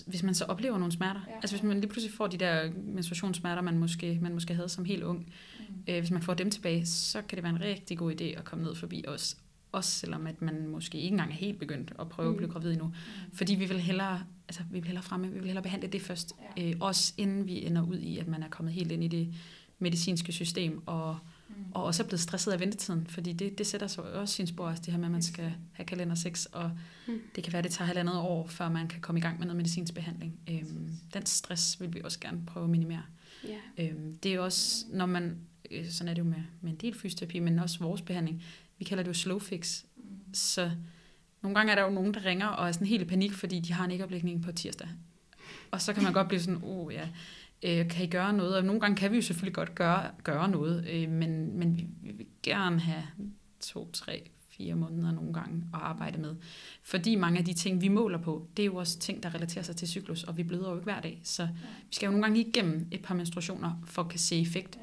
[0.06, 1.34] hvis man så oplever nogle smerter, Ja.
[1.34, 4.84] altså hvis man lige pludselig får de der menstruationssmerter, man måske, man måske havde som
[4.84, 5.18] helt ung,
[5.58, 5.64] Mm.
[5.88, 8.44] øh, hvis man får dem tilbage, så kan det være en rigtig god idé at
[8.44, 9.36] komme ned forbi os.
[9.72, 12.32] Også selvom at man måske ikke engang er helt begyndt at prøve mm.
[12.34, 12.52] at blive Mm.
[12.52, 12.86] gravid endnu.
[12.86, 12.92] Mm.
[13.32, 16.32] Fordi vi vil hellere, altså, vi vil hellere fremme, vi vil hellere behandle det først.
[16.56, 16.70] Ja.
[16.70, 19.34] Øh, også inden vi ender ud i, at man er kommet helt ind i det
[19.78, 21.18] medicinske system, og,
[21.56, 21.64] Mm.
[21.74, 23.06] og også er blevet stresset af ventetiden.
[23.06, 25.52] Fordi det, det sætter sig også sin spor, altså det her med, at man skal
[25.72, 26.70] have kalender 6, og
[27.08, 27.20] Mm.
[27.36, 29.56] det kan være, det tager halvandet år, før man kan komme i gang med noget
[29.56, 30.38] medicinsk behandling.
[30.50, 33.02] Øhm, den stress vil vi også gerne prøve at minimere.
[33.48, 33.84] Ja.
[33.84, 35.38] Øhm, det er også, når man,
[35.70, 38.42] øh, sådan er det jo med, med en del fysioterapi, men også vores behandling,
[38.78, 39.82] vi kalder det jo slow fix.
[39.96, 40.02] Mm.
[40.34, 40.70] Så
[41.42, 43.60] nogle gange er der jo nogen, der ringer og er sådan helt i panik, fordi
[43.60, 44.88] de har en ikke-oplægning på tirsdag.
[45.70, 47.08] Og så kan man godt blive sådan, oh ja,
[47.62, 48.56] øh, kan I gøre noget?
[48.56, 51.86] Og nogle gange kan vi jo selvfølgelig godt gøre, gøre noget, øh, men, men vi,
[52.02, 53.04] vi vil gerne have
[53.60, 56.36] to, tre, fire måneder nogle gange at arbejde med.
[56.82, 59.64] Fordi mange af de ting, vi måler på, det er jo også ting, der relaterer
[59.64, 61.20] sig til cyklus, og vi bløder jo ikke hver dag.
[61.24, 61.48] Så
[61.88, 64.78] vi skal jo nogle gange igennem et par menstruationer, for at kan se effekt.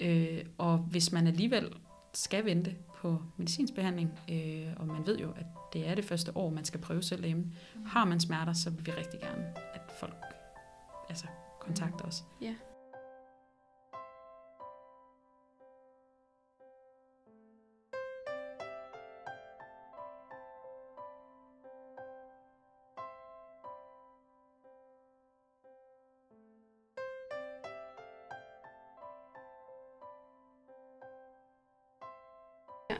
[0.00, 1.68] Øh, og hvis man alligevel
[2.14, 6.36] skal vente på medicinsk behandling, øh, og man ved jo, at det er det første
[6.36, 7.52] år, man skal prøve selv hjemme,
[7.86, 9.44] har man smerter, så vil vi rigtig gerne,
[9.74, 10.16] at folk
[11.08, 11.26] altså,
[11.64, 12.24] kontakter os.
[12.40, 12.54] Ja.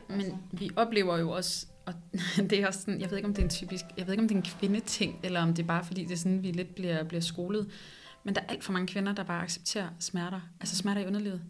[0.08, 1.94] Men vi oplever jo også, og
[2.50, 4.22] det er også sådan, jeg ved ikke om det er en typisk, jeg ved ikke
[4.22, 6.50] om det er en kvindeting, eller om det er bare fordi det er sådan, vi
[6.50, 7.70] lidt bliver, bliver skolet.
[8.24, 11.42] Men der er alt for mange kvinder, der bare accepterer smerter, altså smerter i underlivet.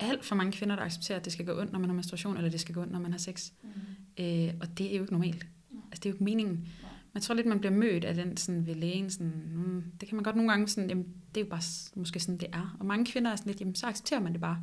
[0.00, 1.88] Der er alt for mange kvinder, der accepterer, at det skal gå ondt, når man
[1.88, 3.50] har menstruation, eller det skal gå ondt, når man har sex.
[3.62, 4.24] Mm.
[4.24, 5.46] Øh, og det er jo ikke normalt.
[5.90, 6.68] Altså det er jo ikke meningen.
[7.14, 9.10] jeg tror lidt, man bliver mødt af den sådan ved lægen.
[9.10, 11.04] Sådan, mm, det kan man godt nogle gange sådan, jamen,
[11.34, 11.62] det er jo bare
[11.94, 12.76] måske sådan, det er.
[12.80, 14.58] Og mange kvinder er sådan lidt, jamen, så accepterer man det bare.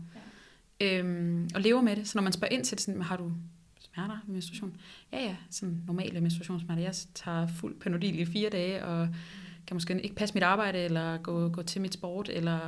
[0.82, 1.00] Ja.
[1.00, 2.08] Øhm, og lever med det.
[2.08, 3.32] Så når man spørger ind til det, sådan, "Men har du
[3.80, 4.78] smerter ved menstruation?
[5.12, 6.82] Ja, ja, sådan normale menstruationssmerter.
[6.84, 9.10] Jeg tager fuld Panodil i fire dage, og
[9.70, 12.60] kan måske ikke passe mit arbejde, eller gå, gå til mit sport, eller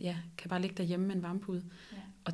[0.00, 1.62] ja, kan bare ligge derhjemme med en varmepude.
[1.92, 1.96] Ja.
[2.24, 2.32] Og,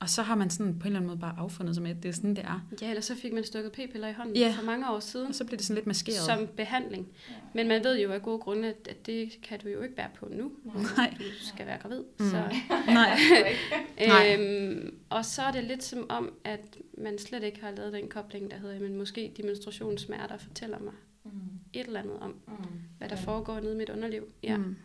[0.00, 2.02] og så har man sådan på en eller anden måde bare affundet sig med, at
[2.02, 2.66] det er sådan, det er.
[2.82, 4.54] Ja, ellers så fik man stukket p-piller i hånden Ja.
[4.58, 6.18] for mange år siden Og så bliver det sådan lidt maskeret.
[6.18, 7.08] som behandling.
[7.54, 10.28] Men man ved jo af gode grunde, at det kan du jo ikke være på
[10.30, 10.52] nu.
[10.96, 11.14] Nej.
[11.18, 12.02] Du skal være gravid.
[12.18, 12.30] Mm.
[12.30, 12.42] Så,
[12.86, 13.18] Nej.
[14.38, 18.08] Øhm, og så er det lidt som om, at man slet ikke har lavet den
[18.08, 20.92] kobling, der hedder, men måske de menstruationssmerter fortæller mig
[21.72, 22.34] et eller andet om,
[23.02, 24.32] hvad der foregår nede i mit underliv.
[24.42, 24.56] Ja.
[24.56, 24.76] Mm.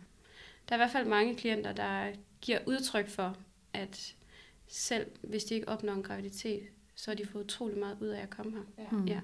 [0.69, 2.11] Der er i hvert fald mange klienter, der
[2.41, 3.37] giver udtryk for,
[3.73, 4.15] at
[4.67, 6.63] selv hvis de ikke opnår en graviditet,
[6.95, 8.89] så har de fået utrolig meget ud af at komme her.
[8.91, 9.05] Mm.
[9.05, 9.19] Ja.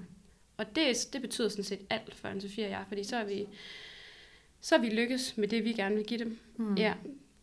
[0.56, 3.46] Og det, det betyder sådan set alt for Anne-Sophie og jeg, fordi så er vi,
[4.60, 6.38] så er vi lykkes med det, vi gerne vil give dem.
[6.56, 6.74] Mm.
[6.74, 6.94] Ja,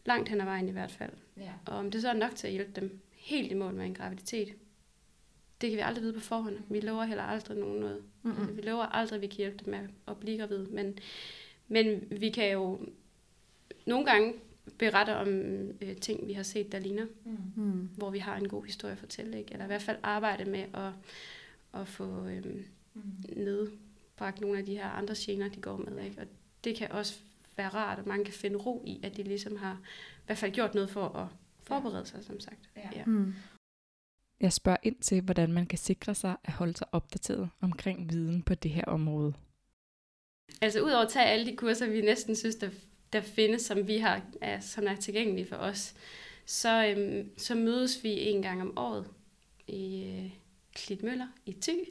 [0.06, 1.14] langt hen ad vejen i hvert fald.
[1.38, 1.52] Ja.
[1.66, 3.94] Og om det så er nok til at hjælpe dem helt i mål med en
[3.94, 4.54] graviditet,
[5.62, 6.58] det kan vi aldrig vide på forhånd.
[6.70, 8.04] Vi lover heller aldrig nogen noget.
[8.24, 8.38] Mm-mm.
[8.38, 10.66] Altså, vi lover aldrig, at vi kan hjælpe dem med at blive gravid.
[10.66, 10.98] Men,
[11.72, 12.80] men vi kan jo
[13.86, 14.34] nogle gange
[14.78, 15.28] berette om
[15.82, 17.06] øh, ting, vi har set, der ligner,
[17.56, 17.90] Mm.
[17.98, 19.38] hvor vi har en god historie at fortælle.
[19.40, 19.52] Ikke?
[19.52, 20.92] Eller i hvert fald arbejde med at,
[21.82, 22.46] at få øh,
[23.36, 26.04] nedbragt nogle af de her andre gener, de går med.
[26.06, 26.22] Ikke?
[26.22, 26.28] Og
[26.64, 27.20] det kan også
[27.58, 29.74] være rart, at man kan finde ro i, at de ligesom har
[30.18, 31.28] i hvert fald gjort noget for at
[31.64, 32.70] forberede sig, som sagt.
[32.78, 32.90] Ja.
[32.96, 33.06] Ja.
[33.06, 33.34] Mm.
[34.40, 38.42] Jeg spørger ind til, hvordan man kan sikre sig at holde sig opdateret omkring viden
[38.44, 39.34] på det her område.
[40.62, 42.70] Altså udover at tage alle de kurser, vi næsten synes, der,
[43.14, 45.94] der findes, som vi har, er, som er tilgængelige for os,
[46.46, 49.06] så, øhm, så mødes vi en gang om året
[49.68, 50.32] i øh,
[50.74, 51.86] Klitmøller i Thy,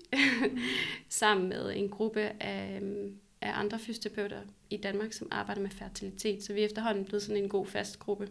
[1.08, 4.40] sammen med en gruppe af, øhm, af andre fysioterapeuter
[4.70, 6.42] i Danmark, som arbejder med fertilitet.
[6.42, 8.28] Så vi er efterhånden blevet sådan en god fast gruppe.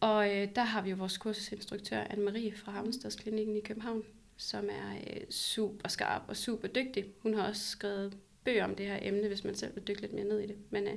[0.00, 4.02] Og øh, der har vi jo vores kursusinstruktør, Anne-Marie fra Havnstadsklinikken i København,
[4.36, 7.04] som er øh, super skarp og super dygtig.
[7.22, 10.12] Hun har også skrevet bøger om det her emne, hvis man selv vil dykke lidt
[10.12, 10.56] mere ned i det.
[10.70, 10.94] Men, øh,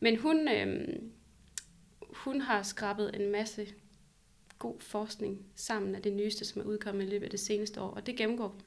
[0.00, 0.88] men hun, øh,
[2.02, 3.66] hun har skrabet en masse
[4.58, 7.90] god forskning sammen af det nyeste, som er udkommet i løbet af det seneste år,
[7.90, 8.64] og det gennemgår vi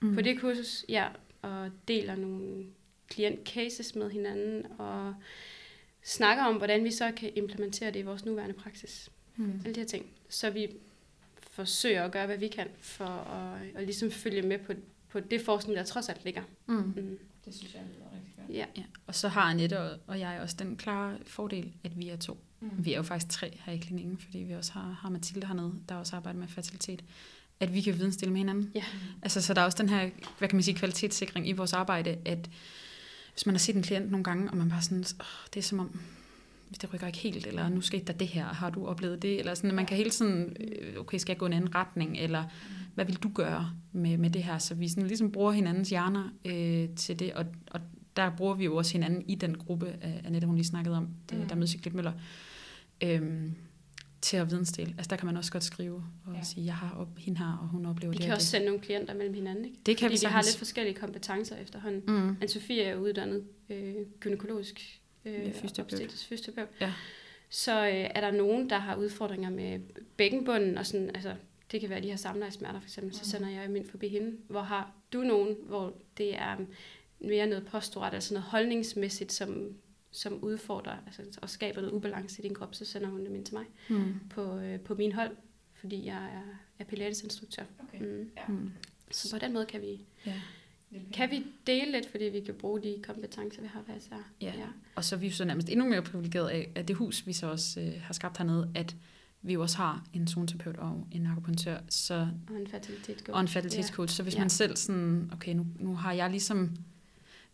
[0.00, 0.14] Mm.
[0.14, 1.08] på det kursus, ja,
[1.42, 2.66] og deler nogle
[3.08, 5.14] klient-cases med hinanden, og
[6.02, 9.10] snakker om, hvordan vi så kan implementere det i vores nuværende praksis.
[9.36, 9.60] Mm.
[9.64, 10.06] Alle de her ting.
[10.28, 10.68] Så vi
[11.40, 14.72] forsøger at gøre, hvad vi kan, for at, at ligesom følge med på,
[15.08, 16.42] på det forskning, der trods alt ligger.
[16.66, 16.74] Mm.
[16.96, 17.18] Mm.
[17.48, 18.56] Det synes jeg lyder rigtig godt.
[18.56, 18.64] Ja.
[18.76, 18.82] Ja.
[19.06, 22.44] Og så har Annette og- og jeg også den klare fordel, at vi er to.
[22.60, 22.70] Mm.
[22.78, 25.74] Vi er jo faktisk tre her i klinikken, fordi vi også har, har Mathilde hernede,
[25.88, 27.04] der også arbejder med fertilitet.
[27.60, 28.72] At vi kan vidensdele med hinanden.
[28.74, 28.84] Ja.
[29.22, 32.18] Altså, så der er også den her, hvad kan man sige, kvalitetssikring i vores arbejde,
[32.24, 32.50] at
[33.32, 35.64] hvis man har set en klient nogle gange, og man bare sådan, oh, det er
[35.64, 36.00] som om,
[36.80, 39.54] det rykker ikke helt, eller nu skete der det her, har du oplevet det, eller
[39.54, 42.44] sådan, man kan hele tiden, øh, okay, skal jeg gå en anden retning, eller
[42.94, 46.28] hvad vil du gøre med, med det her, så vi sådan ligesom bruger hinandens hjerner
[46.44, 47.80] øh, til det, og, og
[48.16, 51.38] der bruger vi jo også hinanden i den gruppe, Annette hun lige snakkede om, det,
[51.38, 51.48] Mm.
[51.48, 52.12] der mødes i Klitmøller,
[53.04, 53.54] øhm,
[54.20, 54.94] til at vidensdele.
[54.98, 56.42] Altså der kan man også godt skrive og Ja.
[56.42, 58.50] sige, jeg har op, hende her, og hun oplever Vi det kan og også det.
[58.50, 59.76] sende nogle klienter mellem hinanden, ikke?
[59.86, 62.02] Det kan Fordi vi de har lidt forskellige kompetencer efterhånden.
[62.08, 62.36] Mm.
[62.42, 66.80] Anne-Sophie er uddannet øh, gynækologisk øh, Ja, fysioterapeut.
[66.80, 66.92] Ja.
[67.50, 69.80] Så øh, er der nogen, der har udfordringer med
[70.16, 71.34] bækkenbunden, og sådan, altså,
[71.72, 73.24] det kan være de her samlejsmerter for eksempel, så Mhm.
[73.30, 74.36] sender jeg dem ind forbi hende.
[74.48, 76.56] Hvor har du nogen, hvor det er
[77.20, 79.76] mere noget posturat, altså noget holdningsmæssigt, som,
[80.10, 83.44] som udfordrer, altså, og skaber noget ubalance i din krop, så sender hun dem ind
[83.44, 84.14] til mig Mm.
[84.30, 85.36] på, øh, på min hold,
[85.74, 87.62] fordi jeg er, er pilatesinstruktør.
[87.88, 88.04] Okay.
[88.04, 88.30] Mm.
[88.36, 88.42] Ja.
[88.48, 88.70] Mm.
[89.10, 90.40] Så på den måde kan vi, Ja.
[91.12, 94.16] Kan vi dele lidt, fordi vi kan bruge de kompetencer, vi har hver især.
[94.40, 94.52] Ja.
[94.94, 97.32] Og så er vi jo så nærmest endnu mere privilegeret af, at det hus, vi
[97.32, 98.96] så også øh, har skabt hernede, at
[99.42, 103.34] vi jo også har en zoneterapeut og en akupunktør, så, Og en fertilitetscoach.
[103.34, 104.14] og en fertilitetscoach.
[104.16, 104.38] Så hvis Ja.
[104.40, 106.76] man selv sådan, okay, nu, nu har jeg ligesom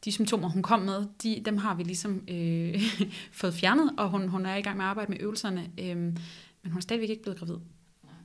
[0.04, 2.80] de symptomer, hun kom med, de, dem har vi ligesom øh,
[3.32, 6.16] fået fjernet, og hun, hun er i gang med at arbejde med øvelserne, øh, men
[6.64, 7.56] hun er stadigvæk ikke blevet gravid.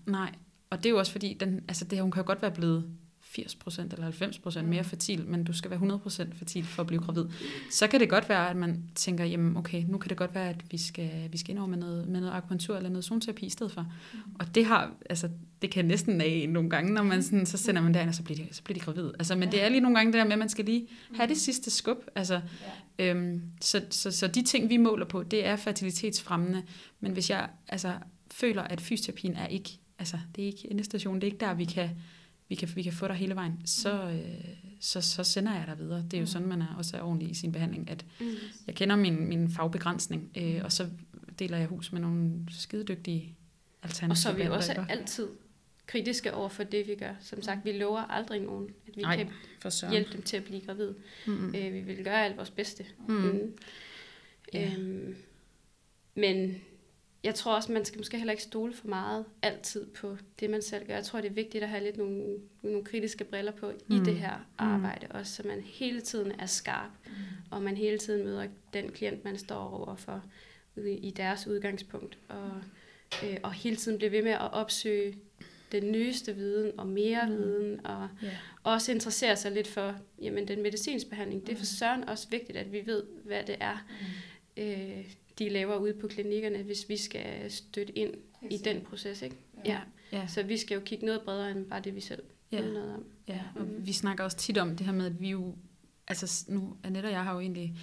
[0.06, 0.36] Nej.
[0.70, 2.86] Og det er jo også fordi, den, altså det, hun kan jo godt være blevet
[3.38, 7.26] 80% eller 90% mere fertil, men du skal være 100% fertil for at blive gravid.
[7.72, 10.50] Så kan det godt være, at man tænker, jamen okay, nu kan det godt være,
[10.50, 13.46] at vi skal, vi skal ind over med noget, med noget akupunktur eller noget zoneterapi
[13.46, 13.94] i stedet for.
[14.40, 15.30] Og det har, altså,
[15.62, 18.24] det kan næsten af nogle gange, når man sådan, så sender man derind, og så
[18.24, 19.12] bliver de, så bliver de gravid.
[19.20, 21.30] Altså, men det er lige nogle gange det der med, at man skal lige have
[21.30, 21.98] det sidste skub.
[22.16, 22.42] Altså,
[23.00, 26.64] øhm, så, så, så de ting, vi måler på, det er fertilitetsfremmende.
[27.00, 27.94] Men hvis jeg altså,
[28.32, 29.70] føler, at fysioterapien er ikke,
[30.00, 31.90] altså, det er ikke endestation, det er ikke der, vi kan
[32.50, 34.46] vi kan, vi kan få dig hele vejen, så, øh,
[34.80, 36.04] så, så sender jeg dig videre.
[36.12, 38.26] Det er jo sådan, man er også er ordentlig i sin behandling, at Mm.
[38.68, 40.90] jeg kender min, min fagbegrænsning, øh, og så
[41.40, 43.36] deler jeg hus med nogle skidedygtige
[43.84, 44.12] alternativer.
[44.12, 45.28] Og så er vi også altid
[45.88, 47.14] kritiske over for det, vi gør.
[47.22, 50.62] Som sagt, vi lover aldrig nogen, at vi Nej, kan hjælpe dem til at blive
[50.62, 50.94] gravid.
[51.28, 51.56] Mm-mm.
[51.56, 52.86] Øh, vi vil gøre alt vores bedste.
[53.08, 53.16] Mm.
[53.16, 53.54] Mm.
[54.54, 54.72] Ja.
[54.78, 55.16] Øhm,
[56.16, 56.56] men
[57.24, 60.62] jeg tror også, man skal måske heller ikke stole for meget altid på det, man
[60.62, 60.94] selv gør.
[60.94, 64.04] Jeg tror, det er vigtigt at have lidt nogle, nogle kritiske briller på i Mm.
[64.06, 66.92] det her arbejde, også så man hele tiden er skarp,
[67.52, 69.56] og man hele tiden møder den klient, man står
[69.88, 70.24] overfor
[70.78, 72.52] i i deres udgangspunkt, og,
[73.24, 75.18] øh, og hele tiden bliver ved med at opsøge
[75.72, 77.32] den nyeste viden og mere Mm.
[77.32, 77.38] mm.
[77.38, 78.38] viden, og Ja.
[78.64, 81.48] også interessere sig lidt for jamen, den medicinske behandling.
[81.48, 83.86] Det er for søren også vigtigt, at vi ved, hvad det er,
[84.58, 85.06] øh,
[85.40, 88.14] de laver ude på klinikkerne, hvis vi skal støtte ind
[88.50, 89.22] i den proces.
[89.22, 89.36] Ikke?
[89.66, 89.80] Ja.
[90.12, 90.28] Ja.
[90.28, 92.62] Så vi skal jo kigge noget bredere end bare det, vi selv Ja.
[92.62, 93.04] ved noget om.
[93.28, 93.86] Ja, og Mm.
[93.88, 95.56] vi snakker også tit om det her med, at vi jo,
[96.08, 97.76] altså nu, Annette og jeg har jo egentlig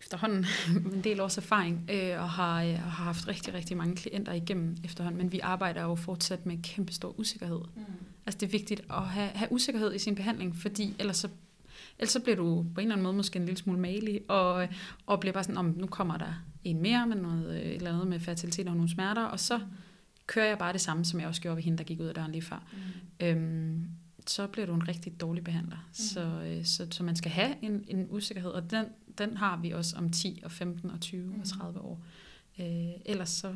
[0.00, 0.46] efterhånden
[0.94, 4.32] en del års erfaring, øh, og har, øh, og har haft rigtig, rigtig mange klienter
[4.32, 7.60] igennem efterhånden, men vi arbejder jo fortsat med kæmpe stor usikkerhed.
[7.76, 7.82] Mm.
[8.26, 11.28] Altså det er vigtigt at have, have usikkerhed i sin behandling, fordi ellers så,
[11.98, 14.68] ellers så bliver du på en eller anden måde måske en lille smule malig, og,
[15.06, 17.92] og bliver bare sådan, om nu kommer der en mere med noget, øh, et eller
[17.92, 19.60] andet med fertilitet og nogle smerter, og så
[20.26, 22.14] kører jeg bare det samme, som jeg også gjorde ved hende, der gik ud af
[22.14, 22.66] døren lige før.
[22.72, 23.26] Mm.
[23.26, 23.88] Øhm,
[24.26, 25.76] så bliver du en rigtig dårlig behandler.
[25.76, 25.94] Mm.
[25.94, 28.84] Så, øh, så, så man skal have en, en usikkerhed, og den,
[29.18, 31.40] den har vi også om 10 og 15 og 20 mm.
[31.40, 32.04] og 30 år.
[32.60, 33.54] Øh, ellers så,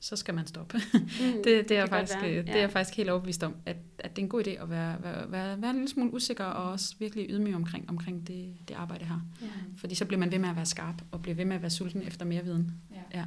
[0.00, 0.80] så skal man stoppe.
[0.94, 1.00] Mm,
[1.44, 2.30] det, det, er godt faktisk, være.
[2.30, 4.50] øh, det er jeg faktisk helt overbevist om, at, at det er en god idé
[4.62, 8.26] at være, være, være, være en lille smule usikker og også virkelig ydmyg omkring, omkring
[8.26, 9.20] det, det arbejde her.
[9.42, 9.46] Ja.
[9.76, 11.70] Fordi så bliver man ved med at være skarp og bliver ved med at være
[11.70, 12.72] sulten efter mere viden.
[12.94, 13.18] Ja.
[13.18, 13.24] Ja.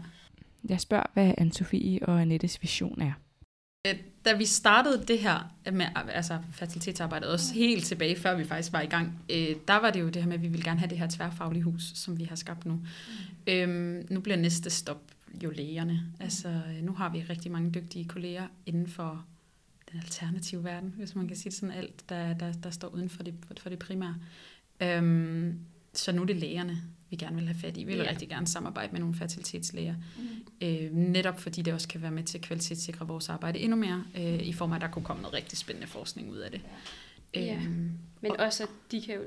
[0.70, 3.11] Jeg spørger, hvad Anne-Sophie og Annettes vision er.
[3.88, 3.95] Øh,
[4.26, 8.82] Da vi startede det her med altså fertilitetsarbejdet, også helt tilbage, før vi faktisk var
[8.82, 10.89] i gang, øh, der var det jo det her med, at vi ville gerne have
[10.89, 12.74] det her tværfaglige hus, som vi har skabt nu.
[12.74, 12.84] Mm.
[13.47, 15.01] Øhm, nu bliver næste stop
[15.44, 16.04] jo lægerne.
[16.20, 19.26] Altså, øh, nu har vi rigtig mange dygtige kolleger inden for
[19.92, 23.24] den alternative verden, hvis man kan sige sådan alt, der, der, der står uden for
[23.24, 24.16] det, for det primære.
[24.82, 25.60] Øhm,
[25.94, 27.84] så nu er det lægerne, vi gerne vil have fat i.
[27.84, 28.10] Vi vil Ja.
[28.12, 29.96] rigtig gerne samarbejde med nogle fertilitetslæger.
[30.18, 30.68] Mm.
[30.68, 34.04] Øh, netop fordi det også kan være med til at kvalitetssikre vores arbejde endnu mere,
[34.18, 36.62] øh, i form af, at der kunne komme noget rigtig spændende forskning ud af det.
[37.36, 37.56] Ja.
[37.64, 39.22] Øhm, Men også, at de kan jo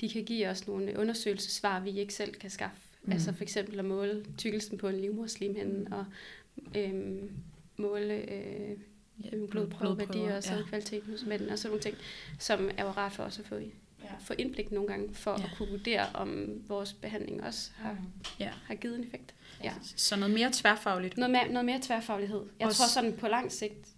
[0.00, 2.87] de kan give os nogle undersøgelsesvar, vi ikke selv kan skaffe.
[3.08, 3.10] Mm.
[3.10, 3.16] Mm.
[3.16, 6.04] Altså for eksempel at måle tykkelsen på en livmorslimhinde, og
[6.76, 7.30] øhm,
[7.76, 8.76] måle øh,
[9.24, 10.62] ja, blodprøveværdier og så ja.
[10.68, 11.96] kvaliteten hos mænd og sådan nogle ting,
[12.38, 13.72] som er jo rart for os at få, i,
[14.04, 14.08] Ja.
[14.20, 15.36] få indblik nogle gange, for Ja.
[15.38, 15.44] ja.
[15.44, 17.96] at kunne vurdere, om vores behandling også har,
[18.40, 18.50] Ja.
[18.64, 19.34] har givet en effekt.
[19.64, 19.72] Ja.
[19.96, 21.16] Så noget mere tværfagligt.
[21.16, 22.42] Noget mere, noget mere tværfaglighed.
[22.58, 23.88] Jeg Også- tror sådan på lang sigt,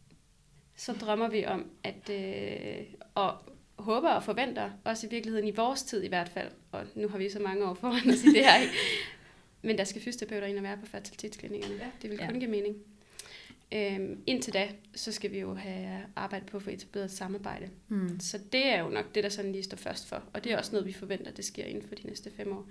[0.76, 3.36] så drømmer vi om, at øh, og
[3.81, 7.18] håber og forventer, også i virkeligheden i vores tid i hvert fald, og nu har
[7.18, 8.72] vi så mange år foran os i det her, ikke?
[9.62, 11.74] men der skal fysioterapeuter ind og være på fertilitetsklinikkerne.
[11.74, 11.87] Ja.
[12.03, 12.31] Det vil Ja.
[12.31, 12.76] kun give mening.
[13.72, 17.68] Øhm, indtil da, så skal vi jo have arbejdet på at få etableret et samarbejde.
[17.89, 18.20] Mm.
[18.20, 20.22] Så det er jo nok det, der sådan lige står først for.
[20.33, 22.66] Og det er også noget, vi forventer, det sker inden for de næste fem år.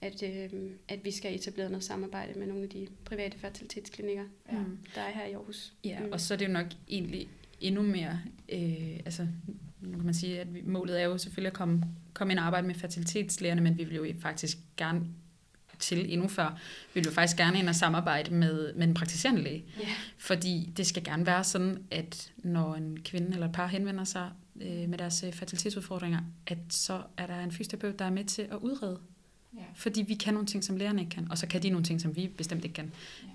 [0.00, 0.50] At, øh,
[0.88, 4.58] at vi skal etablere noget samarbejde med nogle af de private fertilitetsklinikker, Ja.
[4.58, 4.78] Mm.
[4.94, 5.72] der er her i Aarhus.
[5.84, 6.12] Ja, Mm.
[6.12, 7.28] og så er det jo nok egentlig
[7.60, 8.20] endnu mere,
[8.52, 9.26] øh, altså
[9.82, 11.82] nu kan man sige, at vi, målet er jo selvfølgelig at komme,
[12.14, 15.06] komme ind og arbejde med fertilitetslægerne, men vi vil jo faktisk gerne
[15.78, 16.58] til endnu før,
[16.94, 19.64] vi vil jo faktisk gerne ind og samarbejde med, med en praktiserende læge.
[19.80, 19.88] Ja.
[20.18, 24.30] Fordi det skal gerne være sådan, at når en kvinde eller et par henvender sig
[24.60, 28.42] øh, med deres øh, fertilitetsudfordringer, at så er der en fysioterapeut, der er med til
[28.42, 28.98] at udrede.
[29.56, 29.62] Ja.
[29.74, 32.00] Fordi vi kan nogle ting, som lærerne ikke kan, og så kan de nogle ting,
[32.00, 32.92] som vi bestemt ikke kan.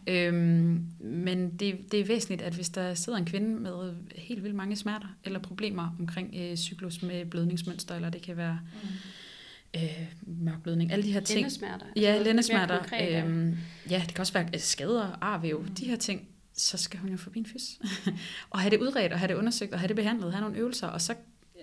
[0.07, 0.27] Ja.
[0.27, 4.55] Øhm, men det, det er væsentligt, at hvis der sidder en kvinde med helt vildt
[4.55, 9.79] mange smerter eller problemer omkring øh, cyklus med blødningsmønster, eller det kan være Mm.
[9.81, 11.37] øh, mørkblødning, alle de her ting.
[11.37, 11.85] Lændesmerter.
[11.95, 12.79] Ja, mere lændesmerter.
[13.23, 13.57] Øhm,
[13.89, 16.27] ja, det kan også være øh, skader, arvæv, de her ting.
[16.57, 17.79] Så skal hun jo forbi en fys.
[18.49, 20.87] og have det udredt, og have det undersøgt, og have det behandlet, have nogle øvelser,
[20.87, 21.15] og så,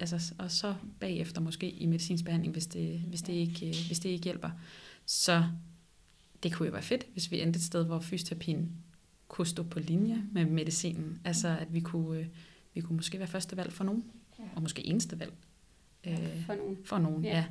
[0.02, 3.98] altså, og så bagefter måske i medicinsk behandling, hvis det, hvis, det ikke, øh, hvis
[3.98, 4.50] det ikke hjælper.
[5.06, 5.44] Så
[6.42, 8.70] det kunne jo være fedt, hvis vi endte et sted, hvor fysioterapien
[9.28, 11.20] kunne stå på linje med medicinen.
[11.24, 12.26] Altså, at vi kunne, øh,
[12.74, 14.04] vi kunne måske være første valg for nogen,
[14.38, 14.44] Ja.
[14.56, 15.32] og måske eneste valg.
[16.06, 16.76] Øh, For nogen.
[16.84, 17.36] for nogen, ja.
[17.36, 17.44] Ja.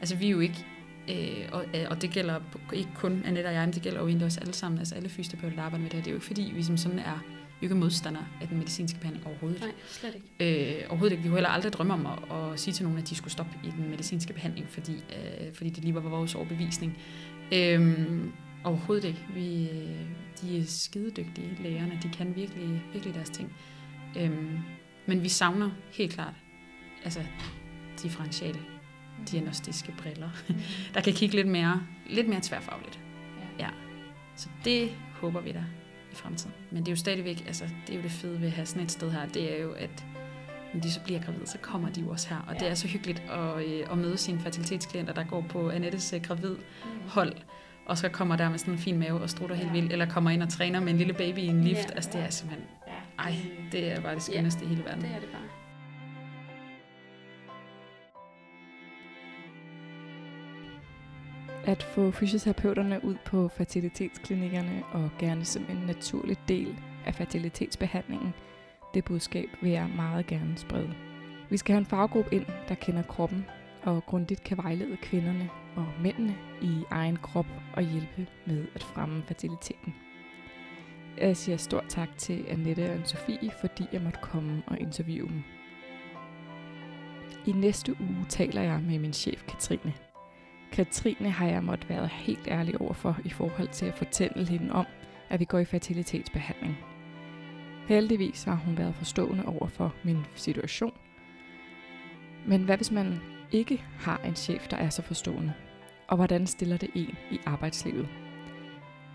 [0.00, 0.64] Altså vi er jo ikke,
[1.10, 2.40] øh, og, og det gælder
[2.72, 5.08] ikke kun Annette og jeg, men det gælder jo egentlig også alle sammen, altså alle
[5.08, 6.02] fysioterapeuter, der arbejder med det her.
[6.04, 7.24] Det er jo ikke fordi, vi som sådan er
[7.62, 9.60] jo ikke modstandere af den medicinske behandling overhovedet.
[9.60, 10.80] Nej, slet ikke.
[10.80, 11.22] Øh, overhovedet ikke.
[11.22, 13.52] Vi kunne heller aldrig drømme om at, at sige til nogen, at de skulle stoppe
[13.64, 16.98] i den medicinske behandling, fordi, øh, fordi det lige var vores overbevisning.
[17.52, 17.98] Øh,
[18.64, 19.26] overhovedet ikke.
[19.34, 20.00] Vi, øh,
[20.40, 21.98] de er skidedygtige, lægerne.
[22.02, 23.56] De kan virkelig, virkelig deres ting.
[24.18, 24.30] Øh,
[25.06, 26.34] Men vi savner helt klart
[27.04, 27.20] altså,
[28.02, 28.58] differentiale
[29.30, 30.30] diagnostiske briller,
[30.94, 33.00] der kan kigge lidt mere, lidt mere tværfagligt.
[33.58, 33.64] Ja.
[33.64, 33.70] ja.
[34.36, 35.64] Så det håber vi da
[36.18, 36.54] fremtiden.
[36.70, 38.82] Men det er jo stadigvæk, altså det er jo det fede ved at have sådan
[38.82, 40.04] et sted her, det er jo, at
[40.74, 42.36] når de så bliver gravide, så kommer de jo også her.
[42.48, 42.58] Og ja.
[42.58, 46.22] det er så hyggeligt at, øh, at møde sine fertilitetsklienter, der går på Annettes øh,
[46.22, 46.56] gravid
[47.08, 47.32] hold,
[47.86, 49.62] og så kommer der med sådan en fin mave og strutter ja.
[49.62, 51.88] helt vildt, eller kommer ind og træner med en lille baby i en lift.
[51.90, 51.94] Ja.
[51.94, 53.22] Altså det er simpelthen, Ja.
[53.22, 53.34] ej,
[53.72, 55.02] det er bare det skønneste i hele verden.
[55.02, 55.42] Det er det bare.
[61.64, 68.34] At få fysioterapeuterne ud på fertilitetsklinikkerne og gerne som en naturlig del af fertilitetsbehandlingen,
[68.94, 70.94] det budskab vil jeg meget gerne sprede.
[71.50, 73.46] Vi skal have en faggruppe ind, der kender kroppen
[73.82, 79.22] og grundigt kan vejlede kvinderne og mændene i egen krop og hjælpe med at fremme
[79.26, 79.94] fertiliteten.
[81.20, 85.42] Jeg siger stort tak til Annette og Sofie, fordi jeg måtte komme og interviewe dem.
[87.46, 89.94] I næste uge taler jeg med min chef Katrine.
[90.72, 94.86] Katrine har jeg måtte være helt ærlig overfor i forhold til at fortælle hende om,
[95.28, 96.76] at vi går i fertilitetsbehandling.
[97.88, 100.92] Heldigvis har hun været forstående over for min situation.
[102.46, 103.20] Men hvad hvis man
[103.52, 105.52] ikke har en chef, der er så forstående?
[106.08, 108.08] Og hvordan stiller det en i arbejdslivet?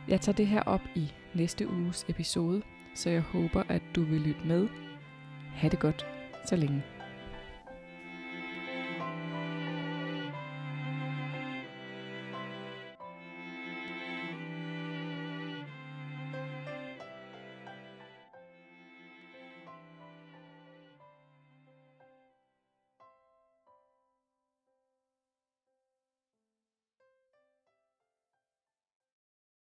[0.07, 2.61] Jeg tager det her op i næste uges episode,
[2.95, 4.67] så jeg håber, at du vil lytte med.
[5.55, 6.05] Ha' det godt
[6.45, 6.83] så længe.